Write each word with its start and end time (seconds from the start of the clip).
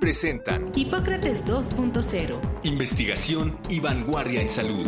presentan 0.00 0.70
Hipócrates 0.74 1.44
2.0. 1.46 2.40
Investigación 2.64 3.58
y 3.68 3.80
vanguardia 3.80 4.40
en 4.40 4.48
salud. 4.48 4.86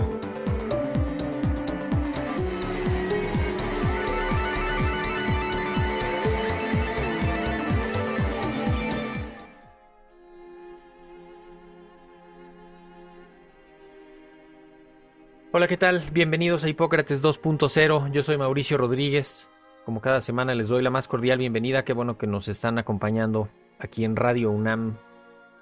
Hola, 15.50 15.66
¿qué 15.66 15.76
tal? 15.76 16.02
Bienvenidos 16.12 16.62
a 16.62 16.68
Hipócrates 16.68 17.22
2.0. 17.22 18.12
Yo 18.12 18.22
soy 18.22 18.36
Mauricio 18.36 18.76
Rodríguez. 18.76 19.48
Como 19.84 20.00
cada 20.00 20.20
semana 20.20 20.54
les 20.54 20.68
doy 20.68 20.82
la 20.82 20.90
más 20.90 21.08
cordial 21.08 21.38
bienvenida. 21.38 21.84
Qué 21.84 21.94
bueno 21.94 22.18
que 22.18 22.26
nos 22.26 22.48
están 22.48 22.78
acompañando 22.78 23.48
aquí 23.78 24.04
en 24.04 24.16
Radio 24.16 24.50
UNAM. 24.50 24.96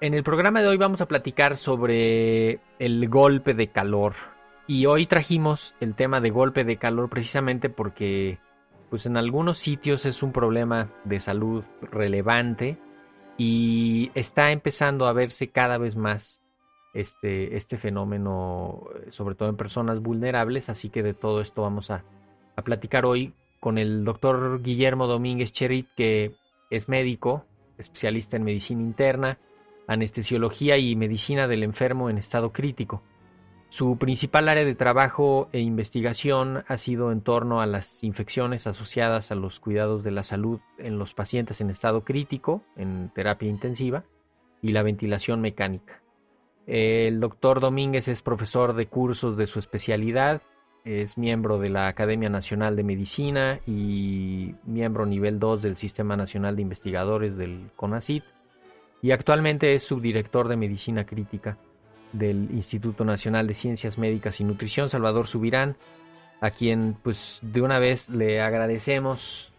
En 0.01 0.15
el 0.15 0.23
programa 0.23 0.61
de 0.63 0.69
hoy 0.69 0.77
vamos 0.77 1.01
a 1.01 1.09
platicar 1.09 1.57
sobre 1.57 2.61
el 2.79 3.09
golpe 3.09 3.55
de 3.55 3.69
calor. 3.69 4.15
Y 4.67 4.87
hoy 4.87 5.07
trajimos 5.07 5.75
el 5.81 5.95
tema 5.95 6.21
de 6.21 6.31
golpe 6.31 6.65
de 6.65 6.77
calor 6.77 7.09
precisamente 7.09 7.71
porque 7.71 8.39
pues 8.91 9.07
en 9.07 9.17
algunos 9.17 9.59
sitios 9.59 10.07
es 10.07 10.23
un 10.23 10.33
problema 10.33 10.91
de 11.05 11.21
salud 11.21 11.65
relevante 11.81 12.79
y 13.39 14.11
está 14.15 14.53
empezando 14.53 15.07
a 15.07 15.13
verse 15.13 15.49
cada 15.49 15.79
vez 15.79 15.97
más 15.97 16.43
este, 16.95 17.57
este 17.57 17.79
fenómeno, 17.79 18.85
sobre 19.11 19.35
todo 19.35 19.49
en 19.49 19.57
personas 19.57 20.01
vulnerables, 20.01 20.69
así 20.69 20.89
que 20.89 21.03
de 21.03 21.15
todo 21.15 21.43
esto 21.43 21.63
vamos 21.63 21.91
a, 21.91 22.05
a 22.57 22.63
platicar 22.63 23.05
hoy 23.05 23.35
con 23.61 23.79
el 23.79 24.05
doctor 24.05 24.63
Guillermo 24.63 25.07
Domínguez 25.07 25.53
Cherit, 25.53 25.89
que 25.97 26.35
es 26.71 26.89
médico, 26.89 27.45
especialista 27.79 28.37
en 28.37 28.45
medicina 28.45 28.83
interna, 28.83 29.39
anestesiología 29.87 30.79
y 30.79 30.97
medicina 30.97 31.49
del 31.49 31.63
enfermo 31.63 32.11
en 32.11 32.19
estado 32.19 32.53
crítico. 32.53 33.03
Su 33.69 33.99
principal 33.99 34.49
área 34.49 34.65
de 34.65 34.75
trabajo 34.75 35.49
e 35.53 35.61
investigación 35.61 36.65
ha 36.69 36.77
sido 36.77 37.11
en 37.11 37.21
torno 37.21 37.61
a 37.61 37.67
las 37.67 38.05
infecciones 38.05 38.67
asociadas 38.67 39.33
a 39.33 39.35
los 39.35 39.61
cuidados 39.61 40.05
de 40.05 40.13
la 40.13 40.23
salud 40.23 40.61
en 40.79 40.99
los 40.99 41.15
pacientes 41.15 41.61
en 41.61 41.71
estado 41.71 42.05
crítico, 42.05 42.63
en 42.77 43.11
terapia 43.15 43.49
intensiva, 43.49 44.05
y 44.63 44.73
la 44.73 44.83
ventilación 44.83 45.41
mecánica. 45.41 46.01
El 46.67 47.21
doctor 47.21 47.61
Domínguez 47.61 48.09
es 48.09 48.23
profesor 48.23 48.75
de 48.75 48.87
cursos 48.87 49.37
de 49.37 49.47
su 49.47 49.59
especialidad, 49.59 50.43
es 50.87 51.19
miembro 51.19 51.59
de 51.59 51.69
la 51.69 51.89
Academia 51.89 52.29
Nacional 52.29 52.77
de 52.77 52.85
Medicina 52.85 53.59
y 53.67 54.55
miembro 54.65 55.05
nivel 55.05 55.41
2 55.41 55.61
del 55.63 55.77
Sistema 55.77 56.17
Nacional 56.17 56.55
de 56.55 56.63
Investigadores 56.63 57.37
del 57.37 57.71
CONACIT 57.75 58.23
y 59.03 59.11
actualmente 59.11 59.75
es 59.75 59.83
subdirector 59.83 60.47
de 60.47 60.57
Medicina 60.57 61.05
Crítica 61.05 61.59
del 62.13 62.49
Instituto 62.53 63.05
Nacional 63.05 63.49
de 63.49 63.55
Ciencias 63.55 63.99
Médicas 63.99 64.41
y 64.41 64.45
Nutrición, 64.45 64.89
Salvador 64.89 65.27
Subirán, 65.27 65.77
a 66.41 66.53
quien 66.53 66.97
pues 67.03 67.41
de 67.43 67.63
una 67.63 67.81
vez 67.81 68.09
le 68.09 68.41
agradecemos, 68.41 69.53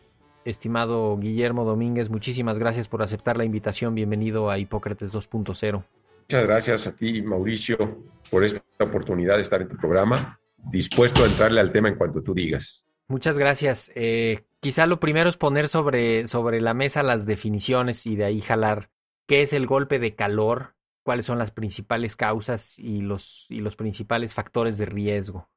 estimado 0.46 1.18
Guillermo 1.18 1.66
Domínguez, 1.66 2.10
muchísimas 2.10 2.58
gracias 2.58 2.88
por 2.88 3.04
aceptar 3.04 3.36
la 3.36 3.44
invitación, 3.44 3.96
bienvenido 3.96 4.50
a 4.50 4.60
Hipócrates 4.60 5.12
2.0. 5.12 5.84
Muchas 6.30 6.48
gracias 6.48 6.88
a 6.88 6.96
ti, 6.96 7.22
Mauricio, 7.22 8.06
por 8.32 8.46
esta 8.46 8.62
oportunidad 8.80 9.36
de 9.36 9.42
estar 9.42 9.62
en 9.62 9.68
tu 9.68 9.76
programa. 9.76 10.40
Dispuesto 10.72 11.24
a 11.24 11.28
entrarle 11.28 11.60
al 11.60 11.72
tema 11.72 11.90
en 11.90 11.96
cuanto 11.96 12.22
tú 12.22 12.34
digas. 12.34 12.86
Muchas 13.08 13.38
gracias. 13.38 13.92
Eh, 13.96 14.46
quizá 14.60 14.86
lo 14.86 15.00
primero 15.00 15.30
es 15.30 15.38
poner 15.38 15.68
sobre, 15.68 16.28
sobre 16.28 16.60
la 16.62 16.74
mesa 16.74 17.04
las 17.04 17.26
definiciones 17.26 18.06
y 18.06 18.16
de 18.16 18.26
ahí 18.26 18.42
jalar 18.42 18.90
qué 19.28 19.42
es 19.42 19.54
el 19.54 19.68
golpe 19.68 20.00
de 20.00 20.16
calor, 20.16 20.76
cuáles 21.04 21.26
son 21.26 21.38
las 21.38 21.52
principales 21.52 22.16
causas 22.16 22.80
y 22.80 23.02
los, 23.02 23.46
y 23.50 23.60
los 23.60 23.76
principales 23.76 24.34
factores 24.34 24.78
de 24.78 24.86
riesgo. 24.86 25.50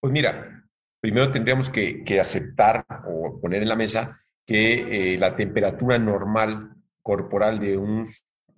Pues 0.00 0.12
mira, 0.12 0.64
primero 1.00 1.30
tendríamos 1.32 1.70
que, 1.70 2.04
que 2.04 2.20
aceptar 2.20 2.84
o 3.06 3.40
poner 3.40 3.62
en 3.62 3.68
la 3.68 3.76
mesa 3.76 4.20
que 4.46 5.14
eh, 5.14 5.18
la 5.18 5.36
temperatura 5.36 5.98
normal 5.98 6.76
corporal 7.02 7.60
de 7.60 7.76
un 7.76 8.12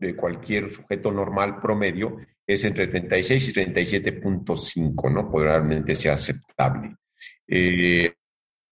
de 0.06 0.16
cualquier 0.16 0.72
sujeto 0.72 1.12
normal 1.12 1.60
promedio 1.60 2.18
es 2.46 2.64
entre 2.64 2.86
36 2.88 3.48
y 3.48 3.52
37.5, 3.52 5.12
¿no? 5.12 5.30
Probablemente 5.30 5.94
sea 5.94 6.14
aceptable. 6.14 6.96
Eh, 7.46 8.12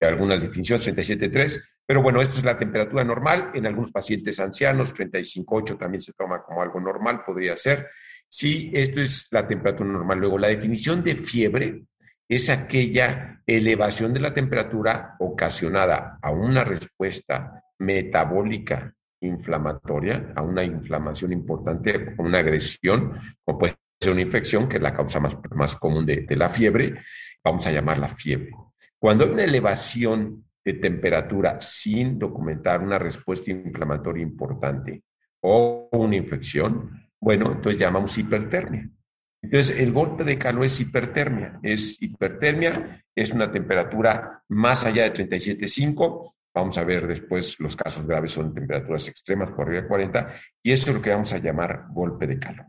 algunas 0.00 0.42
definiciones, 0.42 0.86
37.3, 0.86 1.62
pero 1.86 2.02
bueno, 2.02 2.20
esto 2.20 2.38
es 2.38 2.44
la 2.44 2.58
temperatura 2.58 3.04
normal. 3.04 3.50
En 3.54 3.66
algunos 3.66 3.90
pacientes 3.92 4.38
ancianos, 4.40 4.94
35.8 4.94 5.78
también 5.78 6.02
se 6.02 6.12
toma 6.12 6.42
como 6.42 6.62
algo 6.62 6.80
normal, 6.80 7.22
podría 7.24 7.56
ser. 7.56 7.88
Sí, 8.28 8.70
esto 8.74 9.00
es 9.00 9.28
la 9.30 9.46
temperatura 9.46 9.90
normal. 9.90 10.18
Luego, 10.18 10.38
la 10.38 10.48
definición 10.48 11.02
de 11.04 11.16
fiebre 11.16 11.84
es 12.28 12.48
aquella 12.48 13.42
elevación 13.46 14.14
de 14.14 14.20
la 14.20 14.32
temperatura 14.32 15.16
ocasionada 15.18 16.18
a 16.22 16.30
una 16.30 16.64
respuesta 16.64 17.62
metabólica 17.78 18.94
inflamatoria, 19.22 20.32
a 20.36 20.42
una 20.42 20.64
inflamación 20.64 21.32
importante, 21.32 22.14
una 22.18 22.38
agresión, 22.38 23.18
como 23.44 23.58
puede 23.58 23.74
ser 24.00 24.12
una 24.12 24.22
infección, 24.22 24.68
que 24.68 24.76
es 24.76 24.82
la 24.82 24.94
causa 24.94 25.20
más, 25.20 25.36
más 25.50 25.76
común 25.76 26.04
de, 26.04 26.22
de 26.22 26.36
la 26.36 26.48
fiebre, 26.48 26.94
vamos 27.42 27.66
a 27.66 27.72
llamarla 27.72 28.08
fiebre. 28.08 28.50
Cuando 28.98 29.24
hay 29.24 29.30
una 29.30 29.44
elevación 29.44 30.44
de 30.64 30.74
temperatura 30.74 31.60
sin 31.60 32.18
documentar 32.18 32.80
una 32.82 32.98
respuesta 32.98 33.50
inflamatoria 33.50 34.22
importante 34.22 35.02
o 35.40 35.88
una 35.92 36.16
infección, 36.16 37.08
bueno, 37.20 37.52
entonces 37.52 37.80
llamamos 37.80 38.16
hipertermia. 38.18 38.88
Entonces, 39.42 39.80
el 39.80 39.92
golpe 39.92 40.22
de 40.22 40.38
calor 40.38 40.64
es 40.64 40.80
hipertermia. 40.80 41.58
Es 41.62 42.00
hipertermia, 42.00 43.04
es 43.14 43.32
una 43.32 43.50
temperatura 43.50 44.42
más 44.48 44.84
allá 44.84 45.02
de 45.02 45.12
37.5 45.12 46.32
Vamos 46.54 46.76
a 46.76 46.84
ver 46.84 47.06
después 47.06 47.58
los 47.60 47.76
casos 47.76 48.06
graves 48.06 48.32
son 48.32 48.52
temperaturas 48.52 49.08
extremas 49.08 49.50
por 49.50 49.66
arriba 49.66 49.82
de 49.82 49.88
40 49.88 50.34
y 50.62 50.72
eso 50.72 50.90
es 50.90 50.96
lo 50.96 51.02
que 51.02 51.10
vamos 51.10 51.32
a 51.32 51.38
llamar 51.38 51.86
golpe 51.90 52.26
de 52.26 52.38
calor. 52.38 52.66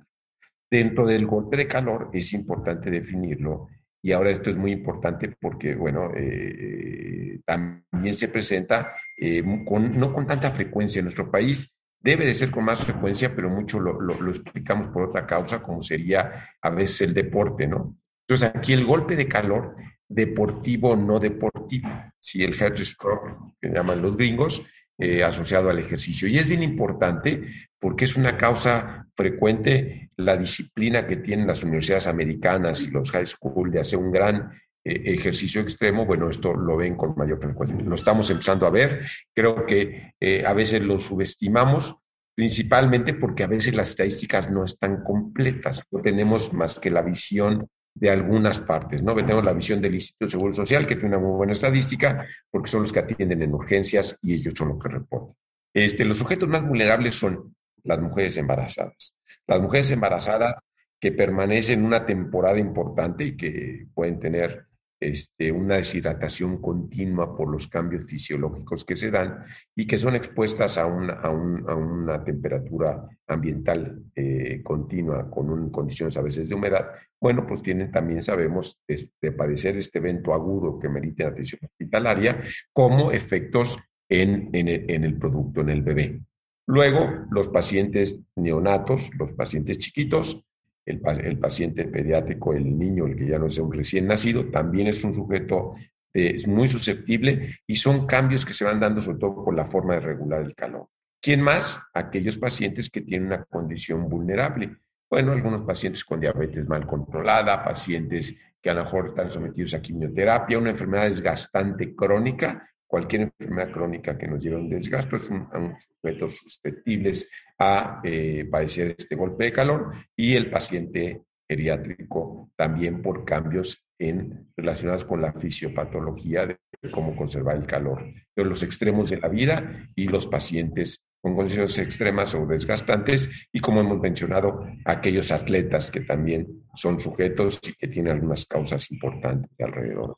Dentro 0.72 1.06
del 1.06 1.26
golpe 1.26 1.58
de 1.58 1.68
calor 1.68 2.10
es 2.14 2.34
importante 2.34 2.90
definirlo 2.90 3.68
y 4.02 4.12
ahora 4.12 4.32
esto 4.32 4.50
es 4.50 4.58
muy 4.58 4.72
importante 4.72 5.34
porque, 5.40 5.76
bueno, 5.76 6.12
eh, 6.16 7.40
también 7.46 8.14
se 8.14 8.28
presenta 8.28 8.96
eh, 9.18 9.42
no 9.42 10.14
con 10.14 10.28
tanta 10.28 10.52
frecuencia 10.52 11.00
en 11.00 11.06
nuestro 11.06 11.32
país, 11.32 11.74
debe 12.04 12.26
de 12.26 12.34
ser 12.34 12.52
con 12.52 12.66
más 12.66 12.84
frecuencia, 12.84 13.34
pero 13.34 13.50
mucho 13.50 13.80
lo, 13.80 14.00
lo, 14.02 14.30
explicamos 14.30 14.90
por 14.90 15.04
otra 15.04 15.26
causa, 15.26 15.64
como 15.64 15.82
sería 15.82 16.50
a 16.62 16.70
veces 16.70 17.02
el 17.02 17.14
deporte, 17.14 17.66
¿no? 17.66 17.98
Entonces 18.28 18.52
aquí 18.54 18.74
el 18.74 18.84
golpe 18.84 19.16
de 19.16 19.28
calor 19.28 19.76
deportivo 20.14 20.96
no 20.96 21.20
deportivo, 21.20 21.90
si 22.20 22.44
el 22.44 22.54
heart 22.54 22.80
stroke, 22.80 23.56
que 23.62 23.70
llaman 23.70 24.02
los 24.02 24.16
gringos, 24.16 24.64
eh, 24.98 25.24
asociado 25.24 25.70
al 25.70 25.80
ejercicio. 25.80 26.28
Y 26.28 26.38
es 26.38 26.48
bien 26.48 26.64
importante 26.64 27.44
porque 27.80 28.06
es 28.06 28.16
una 28.16 28.38
causa 28.38 29.08
frecuente 29.16 30.12
la 30.18 30.38
disciplina 30.38 31.08
que 31.08 31.18
tienen 31.18 31.48
las 31.48 31.64
universidades 31.64 32.08
americanas 32.08 32.84
y 32.84 32.92
los 32.92 33.12
high 33.12 33.26
school 33.26 33.72
de 33.72 33.80
hacer 33.80 34.00
un 34.00 34.12
gran 34.12 34.52
eh, 34.86 35.02
ejercicio 35.14 35.62
extremo, 35.62 36.06
bueno, 36.06 36.30
esto 36.30 36.54
lo 36.54 36.78
ven 36.78 36.96
con 36.96 37.16
mayor 37.16 37.40
frecuencia. 37.40 37.78
Lo 37.80 37.96
estamos 37.96 38.30
empezando 38.30 38.68
a 38.68 38.72
ver, 38.72 39.06
creo 39.34 39.66
que 39.66 40.14
eh, 40.20 40.44
a 40.46 40.54
veces 40.54 40.82
lo 40.82 41.00
subestimamos, 41.00 41.96
principalmente 42.36 43.14
porque 43.14 43.44
a 43.44 43.48
veces 43.48 43.76
las 43.76 43.90
estadísticas 43.90 44.52
no 44.52 44.64
están 44.64 45.04
completas, 45.04 45.84
no 45.90 46.02
tenemos 46.02 46.52
más 46.54 46.80
que 46.80 46.90
la 46.90 47.02
visión 47.02 47.68
de 47.96 48.10
algunas 48.10 48.60
partes, 48.60 49.04
¿no? 49.04 49.16
Tenemos 49.16 49.44
la 49.44 49.54
visión 49.54 49.82
del 49.82 49.96
Instituto 49.96 50.26
de 50.26 50.32
Seguro 50.32 50.54
Social, 50.54 50.88
que 50.88 50.96
tiene 50.96 51.16
una 51.16 51.26
muy 51.26 51.38
buena 51.38 51.54
estadística, 51.54 52.28
porque 52.50 52.70
son 52.72 52.82
los 52.82 52.92
que 52.92 53.00
atienden 53.00 53.42
en 53.42 53.54
urgencias 53.54 54.18
y 54.22 54.34
ellos 54.34 54.54
son 54.58 54.70
los 54.70 54.80
que 54.80 54.90
reportan. 54.90 55.36
Este, 55.74 56.06
los 56.06 56.18
sujetos 56.18 56.50
más 56.50 56.68
vulnerables 56.68 57.16
son 57.16 57.56
las 57.84 58.00
mujeres 58.00 58.38
embarazadas. 58.38 59.16
Las 59.48 59.62
mujeres 59.62 59.92
embarazadas 59.92 60.56
que 61.00 61.12
permanecen 61.12 61.86
una 61.86 62.06
temporada 62.06 62.60
importante 62.60 63.26
y 63.26 63.38
que 63.38 63.88
pueden 63.94 64.20
tener 64.20 64.68
este, 65.08 65.52
una 65.52 65.76
deshidratación 65.76 66.62
continua 66.62 67.36
por 67.36 67.52
los 67.52 67.68
cambios 67.68 68.06
fisiológicos 68.06 68.86
que 68.86 68.96
se 68.96 69.12
dan 69.12 69.44
y 69.76 69.86
que 69.86 69.98
son 69.98 70.16
expuestas 70.16 70.78
a 70.78 70.86
una, 70.86 71.14
a 71.14 71.30
una 71.30 72.24
temperatura 72.24 73.08
ambiental 73.28 74.02
eh, 74.16 74.62
continua 74.64 75.30
con 75.30 75.70
condiciones 75.70 76.18
a 76.18 76.22
veces 76.22 76.48
de 76.48 76.56
humedad, 76.56 76.88
bueno, 77.20 77.46
pues 77.48 77.62
tienen 77.62 77.92
también, 77.92 78.22
sabemos, 78.22 78.80
de, 78.88 79.32
padecer 79.32 79.78
este 79.78 80.00
evento 80.00 80.34
agudo 80.34 80.80
que 80.80 80.90
merita 80.90 81.28
atención 81.28 81.62
hospitalaria 81.64 82.42
como 82.72 83.12
efectos 83.12 83.78
en, 84.10 84.50
en, 84.54 84.68
en 84.68 85.04
el 85.04 85.18
producto, 85.18 85.62
en 85.62 85.70
el 85.70 85.82
bebé. 85.82 86.22
Luego, 86.68 87.26
los 87.32 87.48
pacientes 87.50 88.20
neonatos, 88.36 89.10
los 89.18 89.32
pacientes 89.34 89.80
chiquitos, 89.80 90.44
el, 90.86 91.38
paciente 91.40 91.86
pediátrico, 91.86 92.54
el 92.54 92.78
niño, 92.78 93.06
el 93.06 93.16
que 93.16 93.28
ya 93.28 93.40
no 93.40 93.48
es 93.48 93.58
un 93.58 93.72
recién 93.72 94.08
nacido, 94.08 94.46
también 94.46 94.88
es 94.88 95.04
un 95.04 95.14
sujeto 95.14 95.76
eh, 96.14 96.42
muy 96.48 96.68
susceptible 96.68 97.58
y 97.66 97.76
son 97.76 98.06
cambios 98.06 98.46
que 98.46 98.54
se 98.54 98.66
van 98.66 98.80
dando 98.80 99.02
sobre 99.02 99.20
todo 99.20 99.44
por 99.44 99.56
la 99.56 99.66
forma 99.66 99.96
de 99.96 100.02
regular 100.02 100.42
el 100.42 100.56
calor. 100.56 100.88
¿Quién 101.22 101.42
más? 101.42 101.80
Aquellos 101.94 102.38
pacientes 102.38 102.90
que 102.90 103.02
tienen 103.02 103.28
una 103.28 103.46
condición 103.46 104.10
vulnerable. 104.10 104.76
Bueno, 105.10 105.32
algunos 105.32 105.66
pacientes 105.66 106.04
con 106.04 106.20
diabetes 106.20 106.68
mal 106.68 106.86
controlada, 106.86 107.64
pacientes 107.64 108.36
que 108.62 108.70
a 108.70 108.74
lo 108.74 108.84
mejor 108.84 109.08
están 109.08 109.32
sometidos 109.32 109.74
a 109.74 109.82
quimioterapia, 109.82 110.58
una 110.58 110.72
enfermedad 110.72 111.06
desgastante 111.06 111.96
crónica 111.96 112.70
cualquier 112.94 113.24
enfermedad 113.24 113.72
crónica 113.72 114.16
que 114.16 114.28
nos 114.28 114.40
lleve 114.40 114.58
a 114.58 114.60
un 114.60 114.70
desgasto, 114.70 115.16
es 115.16 115.28
un, 115.32 115.48
sujetos 115.80 116.38
susceptibles 116.38 117.28
a 117.58 118.00
eh, 118.04 118.48
padecer 118.52 118.94
este 118.96 119.16
golpe 119.16 119.46
de 119.46 119.52
calor 119.52 119.96
y 120.16 120.36
el 120.36 120.52
paciente 120.52 121.24
geriátrico 121.50 122.52
también 122.56 123.02
por 123.02 123.26
cambios 123.26 123.84
en, 123.98 124.48
relacionados 124.56 125.06
con 125.06 125.24
la 125.24 125.34
fisiopatología 125.34 126.46
de 126.46 126.58
cómo 126.92 127.16
conservar 127.16 127.56
el 127.56 127.66
calor. 127.66 128.14
De 128.36 128.46
los 128.46 128.62
extremos 128.62 129.10
de 129.10 129.18
la 129.18 129.28
vida 129.28 129.90
y 129.96 130.08
los 130.08 130.28
pacientes 130.28 131.04
con 131.20 131.36
condiciones 131.36 131.76
extremas 131.80 132.36
o 132.36 132.46
desgastantes 132.46 133.48
y 133.52 133.60
como 133.60 133.82
hemos 133.82 134.00
mencionado, 134.02 134.68
aquellos 134.86 135.32
atletas 135.32 135.90
que 135.90 136.02
también 136.02 136.64
son 136.76 137.00
sujetos 137.00 137.60
y 137.68 137.74
que 137.74 137.88
tienen 137.88 138.14
algunas 138.14 138.46
causas 138.46 138.92
importantes 138.92 139.50
alrededor. 139.58 140.16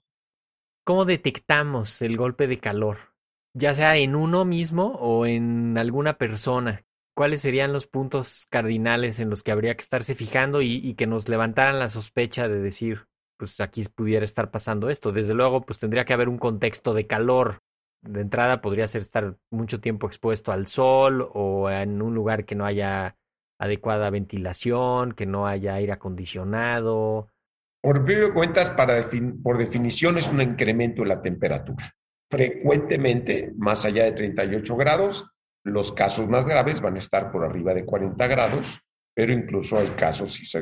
¿Cómo 0.85 1.05
detectamos 1.05 2.03
el 2.03 2.15
golpe 2.15 2.45
de 2.45 2.59
calor? 2.59 3.15
Ya 3.55 3.73
sea 3.73 3.97
en 3.97 4.15
uno 4.15 4.45
mismo 4.45 4.93
o 4.99 5.25
en 5.25 5.79
alguna 5.79 6.19
persona. 6.19 6.85
¿Cuáles 7.15 7.41
serían 7.41 7.73
los 7.73 7.87
puntos 7.87 8.45
cardinales 8.51 9.19
en 9.19 9.31
los 9.31 9.41
que 9.41 9.51
habría 9.51 9.73
que 9.73 9.81
estarse 9.81 10.13
fijando 10.13 10.61
y, 10.61 10.93
que 10.93 11.07
nos 11.07 11.27
levantaran 11.27 11.79
la 11.79 11.89
sospecha 11.89 12.47
de 12.47 12.59
decir, 12.59 13.07
pues 13.35 13.59
aquí 13.61 13.81
pudiera 13.95 14.23
estar 14.23 14.51
pasando 14.51 14.91
esto? 14.91 15.11
Desde 15.11 15.33
luego, 15.33 15.65
pues 15.65 15.79
tendría 15.79 16.05
que 16.05 16.13
haber 16.13 16.29
un 16.29 16.37
contexto 16.37 16.93
de 16.93 17.07
calor. 17.07 17.63
De 18.03 18.21
entrada 18.21 18.61
podría 18.61 18.87
ser 18.87 19.01
estar 19.01 19.37
mucho 19.49 19.79
tiempo 19.79 20.05
expuesto 20.05 20.51
al 20.51 20.67
sol 20.67 21.27
o 21.33 21.67
en 21.67 21.99
un 22.03 22.13
lugar 22.13 22.45
que 22.45 22.53
no 22.53 22.63
haya 22.63 23.17
adecuada 23.57 24.11
ventilación, 24.11 25.13
que 25.13 25.25
no 25.25 25.47
haya 25.47 25.73
aire 25.73 25.93
acondicionado, 25.93 27.31
por 27.85 28.03
de 28.03 28.33
cuentas, 28.33 28.73
por 29.43 29.59
definición, 29.59 30.17
es 30.17 30.31
un 30.31 30.41
incremento 30.41 31.03
en 31.03 31.09
la 31.09 31.21
temperatura. 31.21 31.93
Frecuentemente, 32.31 33.53
más 33.57 33.85
allá 33.85 34.05
de 34.05 34.13
38 34.13 34.75
grados, 34.75 35.27
los 35.63 35.91
casos 35.91 36.27
más 36.27 36.47
graves 36.47 36.81
van 36.81 36.95
a 36.95 36.97
estar 36.97 37.31
por 37.31 37.45
arriba 37.45 37.75
de 37.75 37.85
40 37.85 38.25
grados, 38.25 38.79
pero 39.13 39.33
incluso 39.33 39.77
hay 39.77 39.89
casos, 39.89 40.33
si 40.33 40.59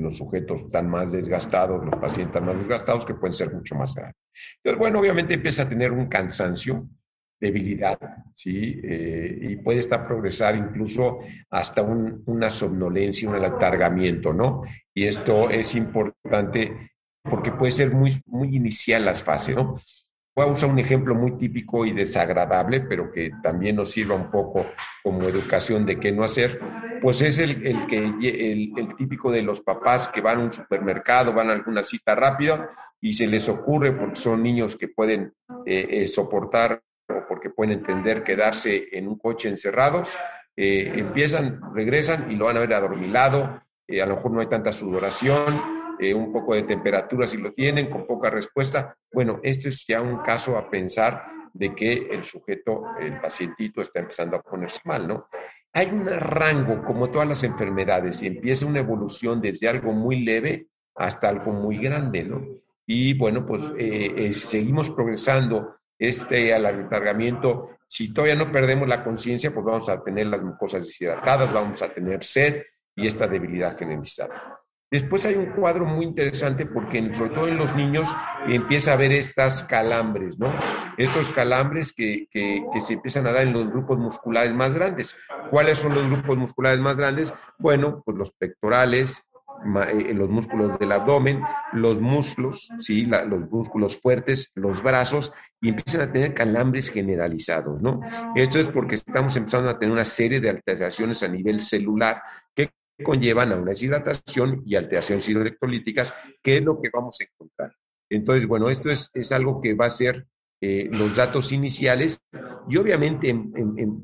los 0.00 0.18
sujetos 0.18 0.62
están 0.62 0.90
más 0.90 1.12
desgastados, 1.12 1.84
los 1.84 1.94
pacientes 1.94 2.42
más 2.42 2.58
desgastados, 2.58 3.06
que 3.06 3.14
pueden 3.14 3.34
ser 3.34 3.54
mucho 3.54 3.76
más 3.76 3.94
graves. 3.94 4.16
Entonces, 4.56 4.76
bueno, 4.80 4.98
obviamente 4.98 5.34
empieza 5.34 5.62
a 5.62 5.68
tener 5.68 5.92
un 5.92 6.06
cansancio, 6.06 6.88
debilidad, 7.44 7.98
¿sí? 8.34 8.80
Eh, 8.82 9.38
y 9.50 9.56
puede 9.56 9.80
estar 9.80 10.06
progresar 10.06 10.56
incluso 10.56 11.20
hasta 11.50 11.82
una 11.82 12.48
somnolencia, 12.48 13.28
un 13.28 13.36
alargamiento, 13.36 14.32
¿no? 14.32 14.62
Y 14.94 15.04
esto 15.04 15.50
es 15.50 15.74
importante 15.74 16.90
porque 17.22 17.52
puede 17.52 17.72
ser 17.72 17.92
muy, 17.92 18.20
muy 18.26 18.56
inicial 18.56 19.04
las 19.04 19.22
fases, 19.22 19.56
¿no? 19.56 19.78
Voy 20.36 20.46
a 20.46 20.52
usar 20.52 20.70
un 20.70 20.78
ejemplo 20.78 21.14
muy 21.14 21.38
típico 21.38 21.86
y 21.86 21.92
desagradable, 21.92 22.80
pero 22.80 23.12
que 23.12 23.30
también 23.42 23.76
nos 23.76 23.90
sirva 23.90 24.16
un 24.16 24.30
poco 24.30 24.66
como 25.02 25.22
educación 25.24 25.86
de 25.86 26.00
qué 26.00 26.10
no 26.10 26.24
hacer, 26.24 26.58
pues 27.00 27.22
es 27.22 27.38
el, 27.38 27.64
el 27.64 27.86
que, 27.86 27.98
el, 27.98 28.72
el, 28.76 28.96
típico 28.96 29.30
de 29.30 29.42
los 29.42 29.60
papás 29.60 30.08
que 30.08 30.20
van 30.20 30.40
a 30.40 30.44
un 30.44 30.52
supermercado, 30.52 31.32
van 31.32 31.50
a 31.50 31.52
alguna 31.52 31.84
cita 31.84 32.14
rápida 32.14 32.70
y 33.00 33.12
se 33.12 33.26
les 33.26 33.48
ocurre, 33.48 33.92
porque 33.92 34.16
son 34.16 34.42
niños 34.42 34.76
que 34.76 34.88
pueden 34.88 35.32
eh, 35.66 35.86
eh, 35.90 36.08
soportar 36.08 36.82
o 37.08 37.26
porque 37.28 37.50
pueden 37.50 37.78
entender 37.78 38.22
quedarse 38.22 38.88
en 38.92 39.08
un 39.08 39.18
coche 39.18 39.48
encerrados, 39.48 40.18
eh, 40.56 40.92
empiezan, 40.96 41.60
regresan 41.74 42.30
y 42.30 42.36
lo 42.36 42.46
van 42.46 42.56
a 42.56 42.60
ver 42.60 42.74
adormilado, 42.74 43.62
eh, 43.88 44.00
a 44.00 44.06
lo 44.06 44.16
mejor 44.16 44.30
no 44.30 44.40
hay 44.40 44.46
tanta 44.46 44.72
sudoración, 44.72 45.96
eh, 45.98 46.14
un 46.14 46.32
poco 46.32 46.54
de 46.54 46.62
temperatura 46.62 47.26
si 47.26 47.38
lo 47.38 47.52
tienen, 47.52 47.90
con 47.90 48.06
poca 48.06 48.30
respuesta. 48.30 48.96
Bueno, 49.12 49.40
esto 49.42 49.68
es 49.68 49.84
ya 49.86 50.00
un 50.00 50.18
caso 50.18 50.56
a 50.56 50.70
pensar 50.70 51.24
de 51.52 51.74
que 51.74 52.08
el 52.10 52.24
sujeto, 52.24 52.84
el 53.00 53.20
pacientito 53.20 53.80
está 53.80 54.00
empezando 54.00 54.36
a 54.36 54.42
ponerse 54.42 54.80
mal, 54.84 55.06
¿no? 55.06 55.28
Hay 55.72 55.88
un 55.88 56.06
rango, 56.06 56.84
como 56.84 57.10
todas 57.10 57.26
las 57.26 57.42
enfermedades, 57.42 58.22
y 58.22 58.28
empieza 58.28 58.66
una 58.66 58.78
evolución 58.78 59.40
desde 59.40 59.68
algo 59.68 59.92
muy 59.92 60.24
leve 60.24 60.68
hasta 60.94 61.28
algo 61.28 61.52
muy 61.52 61.78
grande, 61.78 62.22
¿no? 62.22 62.44
Y 62.86 63.14
bueno, 63.14 63.44
pues 63.44 63.72
seguimos 64.36 64.90
progresando 64.90 65.76
este 65.98 66.52
alargamiento, 66.52 67.70
si 67.86 68.12
todavía 68.12 68.36
no 68.36 68.50
perdemos 68.50 68.88
la 68.88 69.04
conciencia, 69.04 69.52
pues 69.52 69.64
vamos 69.64 69.88
a 69.88 70.02
tener 70.02 70.26
las 70.26 70.42
mucosas 70.42 70.86
deshidratadas, 70.86 71.52
vamos 71.52 71.82
a 71.82 71.88
tener 71.88 72.24
sed 72.24 72.62
y 72.96 73.06
esta 73.06 73.26
debilidad 73.26 73.78
generalizada. 73.78 74.60
Después 74.90 75.26
hay 75.26 75.34
un 75.34 75.46
cuadro 75.46 75.86
muy 75.86 76.04
interesante 76.04 76.66
porque 76.66 77.12
sobre 77.14 77.30
todo 77.30 77.48
en 77.48 77.56
los 77.56 77.74
niños 77.74 78.14
empieza 78.46 78.92
a 78.92 78.94
haber 78.94 79.12
estas 79.12 79.64
calambres, 79.64 80.38
¿no? 80.38 80.46
Estos 80.96 81.30
calambres 81.30 81.92
que, 81.92 82.28
que, 82.30 82.64
que, 82.72 82.80
se 82.80 82.92
empiezan 82.92 83.26
a 83.26 83.32
dar 83.32 83.42
en 83.42 83.52
los 83.52 83.68
grupos 83.70 83.98
musculares 83.98 84.54
más 84.54 84.72
grandes. 84.72 85.16
¿Cuáles 85.50 85.78
son 85.78 85.94
los 85.96 86.08
grupos 86.08 86.36
musculares 86.36 86.78
más 86.78 86.94
grandes? 86.94 87.34
Bueno, 87.58 88.02
pues 88.04 88.16
los 88.16 88.30
pectorales, 88.32 89.24
los 89.64 90.28
músculos 90.28 90.78
del 90.78 90.92
abdomen, 90.92 91.42
los 91.72 92.00
muslos, 92.00 92.68
¿sí? 92.80 93.06
los 93.06 93.50
músculos 93.50 93.98
fuertes, 93.98 94.50
los 94.54 94.82
brazos, 94.82 95.32
y 95.60 95.70
empiezan 95.70 96.02
a 96.02 96.12
tener 96.12 96.34
calambres 96.34 96.90
generalizados, 96.90 97.80
¿no? 97.80 98.00
Esto 98.34 98.58
es 98.60 98.68
porque 98.68 98.96
estamos 98.96 99.34
empezando 99.36 99.70
a 99.70 99.78
tener 99.78 99.92
una 99.92 100.04
serie 100.04 100.40
de 100.40 100.50
alteraciones 100.50 101.22
a 101.22 101.28
nivel 101.28 101.62
celular 101.62 102.22
que 102.54 102.70
conllevan 103.02 103.52
a 103.52 103.56
una 103.56 103.70
deshidratación 103.70 104.62
y 104.66 104.76
alteraciones 104.76 105.28
hidroelectrolíticas, 105.28 106.14
que 106.42 106.58
es 106.58 106.62
lo 106.62 106.80
que 106.80 106.90
vamos 106.92 107.16
a 107.20 107.24
encontrar. 107.24 107.74
Entonces, 108.10 108.46
bueno, 108.46 108.68
esto 108.68 108.90
es, 108.90 109.10
es 109.14 109.32
algo 109.32 109.60
que 109.60 109.74
va 109.74 109.86
a 109.86 109.90
ser 109.90 110.26
eh, 110.60 110.88
los 110.90 111.14
datos 111.14 111.52
iniciales 111.52 112.22
y 112.70 112.78
obviamente 112.78 113.36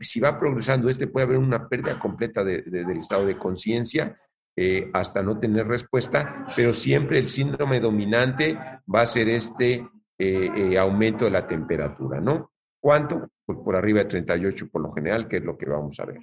si 0.03 0.21
va 0.21 0.39
progresando 0.39 0.91
este 0.91 1.07
puede 1.07 1.25
haber 1.25 1.39
una 1.39 1.67
pérdida 1.69 1.99
completa 1.99 2.45
del 2.45 2.99
estado 2.99 3.25
de 3.25 3.39
conciencia 3.39 4.19
eh, 4.57 4.91
hasta 4.93 5.23
no 5.23 5.39
tener 5.39 5.67
respuesta, 5.67 6.47
pero 6.55 6.73
siempre 6.73 7.19
el 7.19 7.29
síndrome 7.29 7.81
dominante 7.81 8.59
va 8.93 9.03
a 9.03 9.07
ser 9.07 9.29
este 9.29 9.87
eh, 10.19 10.51
eh, 10.55 10.79
aumento 10.79 11.25
de 11.25 11.31
la 11.31 11.47
temperatura, 11.47 12.21
¿no? 12.21 12.53
¿Cuánto? 12.79 13.31
Pues 13.45 13.59
por 13.65 13.77
arriba 13.77 14.01
de 14.01 14.07
38 14.07 14.69
por 14.71 14.83
lo 14.83 14.93
general, 14.93 15.29
que 15.29 15.39
es 15.39 15.45
lo 15.45 15.57
que 15.57 15.67
vamos 15.67 15.99
a 16.01 16.05
ver. 16.07 16.19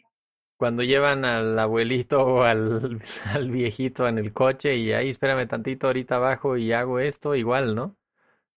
Cuando 0.57 0.83
llevan 0.83 1.23
al 1.23 1.57
abuelito 1.57 2.25
o 2.25 2.43
al, 2.43 3.01
al 3.33 3.49
viejito 3.49 4.07
en 4.07 4.17
el 4.17 4.33
coche 4.33 4.75
y 4.75 4.91
ahí 4.91 5.09
espérame 5.09 5.47
tantito 5.47 5.87
ahorita 5.87 6.17
abajo 6.17 6.57
y 6.57 6.73
hago 6.73 6.99
esto, 6.99 7.33
igual, 7.33 7.75
¿no? 7.75 7.95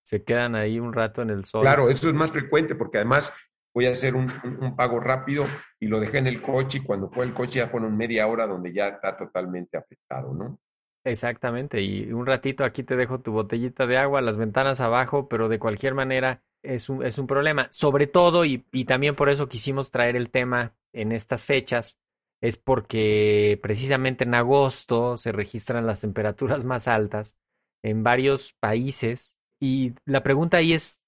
Se 0.02 0.24
quedan 0.24 0.56
ahí 0.56 0.80
un 0.80 0.92
rato 0.92 1.22
en 1.22 1.30
el 1.30 1.44
sol. 1.44 1.62
Claro, 1.62 1.88
eso 1.88 2.08
es 2.08 2.14
más 2.14 2.32
frecuente 2.32 2.74
porque 2.74 2.98
además 2.98 3.32
voy 3.74 3.86
a 3.86 3.92
hacer 3.92 4.14
un, 4.14 4.28
pago 4.76 5.00
rápido 5.00 5.46
y 5.78 5.86
lo 5.86 6.00
dejé 6.00 6.18
en 6.18 6.26
el 6.26 6.42
coche 6.42 6.78
y 6.78 6.82
cuando 6.82 7.10
fue 7.10 7.24
el 7.24 7.34
coche 7.34 7.60
ya 7.60 7.68
fueron 7.68 7.96
media 7.96 8.26
hora 8.26 8.46
donde 8.46 8.72
ya 8.72 8.88
está 8.88 9.16
totalmente 9.16 9.76
afectado, 9.76 10.32
¿no? 10.34 10.58
Exactamente, 11.02 11.80
y 11.80 12.12
un 12.12 12.26
ratito 12.26 12.62
aquí 12.62 12.82
te 12.82 12.94
dejo 12.94 13.20
tu 13.20 13.32
botellita 13.32 13.86
de 13.86 13.96
agua, 13.96 14.20
las 14.20 14.36
ventanas 14.36 14.82
abajo, 14.82 15.28
pero 15.28 15.48
de 15.48 15.58
cualquier 15.58 15.94
manera 15.94 16.42
es 16.62 16.90
un, 16.90 17.04
es 17.04 17.18
un 17.18 17.26
problema. 17.26 17.68
Sobre 17.70 18.06
todo, 18.06 18.44
y, 18.44 18.66
y 18.70 18.84
también 18.84 19.14
por 19.14 19.30
eso 19.30 19.48
quisimos 19.48 19.90
traer 19.90 20.14
el 20.14 20.30
tema 20.30 20.74
en 20.92 21.12
estas 21.12 21.46
fechas, 21.46 21.96
es 22.42 22.58
porque 22.58 23.58
precisamente 23.62 24.24
en 24.24 24.34
agosto 24.34 25.16
se 25.16 25.32
registran 25.32 25.86
las 25.86 26.00
temperaturas 26.00 26.64
más 26.64 26.86
altas 26.86 27.36
en 27.82 28.02
varios 28.02 28.54
países 28.60 29.38
y 29.60 29.94
la 30.06 30.22
pregunta 30.22 30.56
ahí 30.56 30.72
es, 30.72 31.00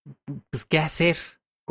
pues, 0.51 0.65
¿qué 0.65 0.79
hacer? 0.79 1.17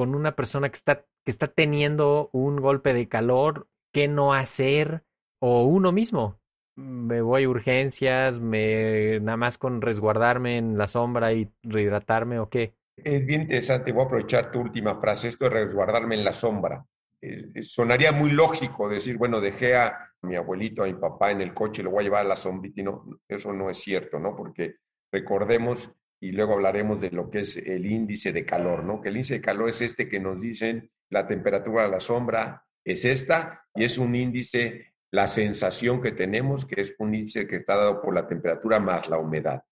Con 0.02 0.16
una 0.16 0.36
persona 0.36 0.68
que 0.68 0.78
está, 0.78 1.06
que 1.24 1.30
está 1.30 1.46
teniendo 1.46 2.32
un 2.34 2.60
golpe 2.60 2.92
de 2.92 3.08
calor, 3.08 3.68
qué 3.94 4.08
no 4.08 4.34
hacer, 4.34 5.04
o 5.40 5.66
uno 5.66 5.92
mismo, 5.92 6.40
me 6.76 7.22
voy 7.22 7.44
a 7.44 7.50
urgencias, 7.50 8.40
me 8.40 9.20
nada 9.20 9.38
más 9.38 9.60
con 9.60 9.80
resguardarme 9.80 10.58
en 10.58 10.76
la 10.76 10.88
sombra 10.88 11.34
y 11.34 11.52
rehidratarme 11.62 12.40
o 12.40 12.50
qué? 12.50 12.74
Es 12.98 13.24
bien 13.28 13.44
interesante, 13.44 13.92
voy 13.92 14.02
a 14.02 14.06
aprovechar 14.06 14.52
tu 14.52 14.62
última 14.62 15.00
frase, 15.00 15.28
esto 15.28 15.46
de 15.46 15.52
resguardarme 15.52 16.16
en 16.16 16.24
la 16.24 16.34
sombra. 16.34 16.84
Eh, 17.22 17.62
sonaría 17.62 18.12
muy 18.12 18.32
lógico 18.32 18.90
decir, 18.90 19.20
bueno, 19.20 19.40
dejé 19.40 19.76
a 19.76 20.10
mi 20.24 20.36
abuelito, 20.36 20.82
a 20.82 20.88
mi 20.88 20.96
papá 20.96 21.30
en 21.30 21.42
el 21.42 21.54
coche, 21.54 21.84
lo 21.84 21.92
voy 21.92 22.00
a 22.00 22.04
llevar 22.06 22.26
a 22.26 22.30
la 22.30 22.36
sombrita 22.36 22.82
y 22.82 22.84
no, 22.86 23.06
eso 23.28 23.54
no 23.54 23.70
es 23.70 23.78
cierto, 23.78 24.18
¿no? 24.18 24.36
Porque 24.36 24.78
recordemos, 25.12 25.92
y 26.22 26.32
luego 26.32 26.54
hablaremos 26.54 27.02
de 27.02 27.10
lo 27.10 27.30
que 27.30 27.40
es 27.40 27.58
el 27.58 27.86
índice 27.86 28.32
de 28.32 28.46
calor, 28.46 28.84
¿no? 28.84 29.02
Que 29.02 29.10
el 29.10 29.16
índice 29.16 29.36
de 29.36 29.42
calor 29.42 29.70
es 29.70 29.82
este 29.82 30.08
que 30.08 30.20
nos 30.20 30.40
dicen 30.40 30.90
la 31.10 31.28
temperatura 31.28 31.84
de 31.84 31.90
la 31.90 32.00
sombra 32.00 32.64
es 32.86 33.06
esta 33.06 33.66
y 33.76 33.84
es 33.84 33.98
un 33.98 34.16
índice, 34.16 34.94
la 35.12 35.28
sensación 35.28 36.02
que 36.02 36.12
tenemos, 36.12 36.66
que 36.66 36.82
es 36.82 36.96
un 37.00 37.14
índice 37.14 37.48
que 37.48 37.58
está 37.58 37.76
dado 37.76 38.02
por 38.02 38.14
la 38.14 38.28
temperatura 38.28 38.80
más 38.80 39.10
la 39.10 39.18
humedad. 39.18 39.64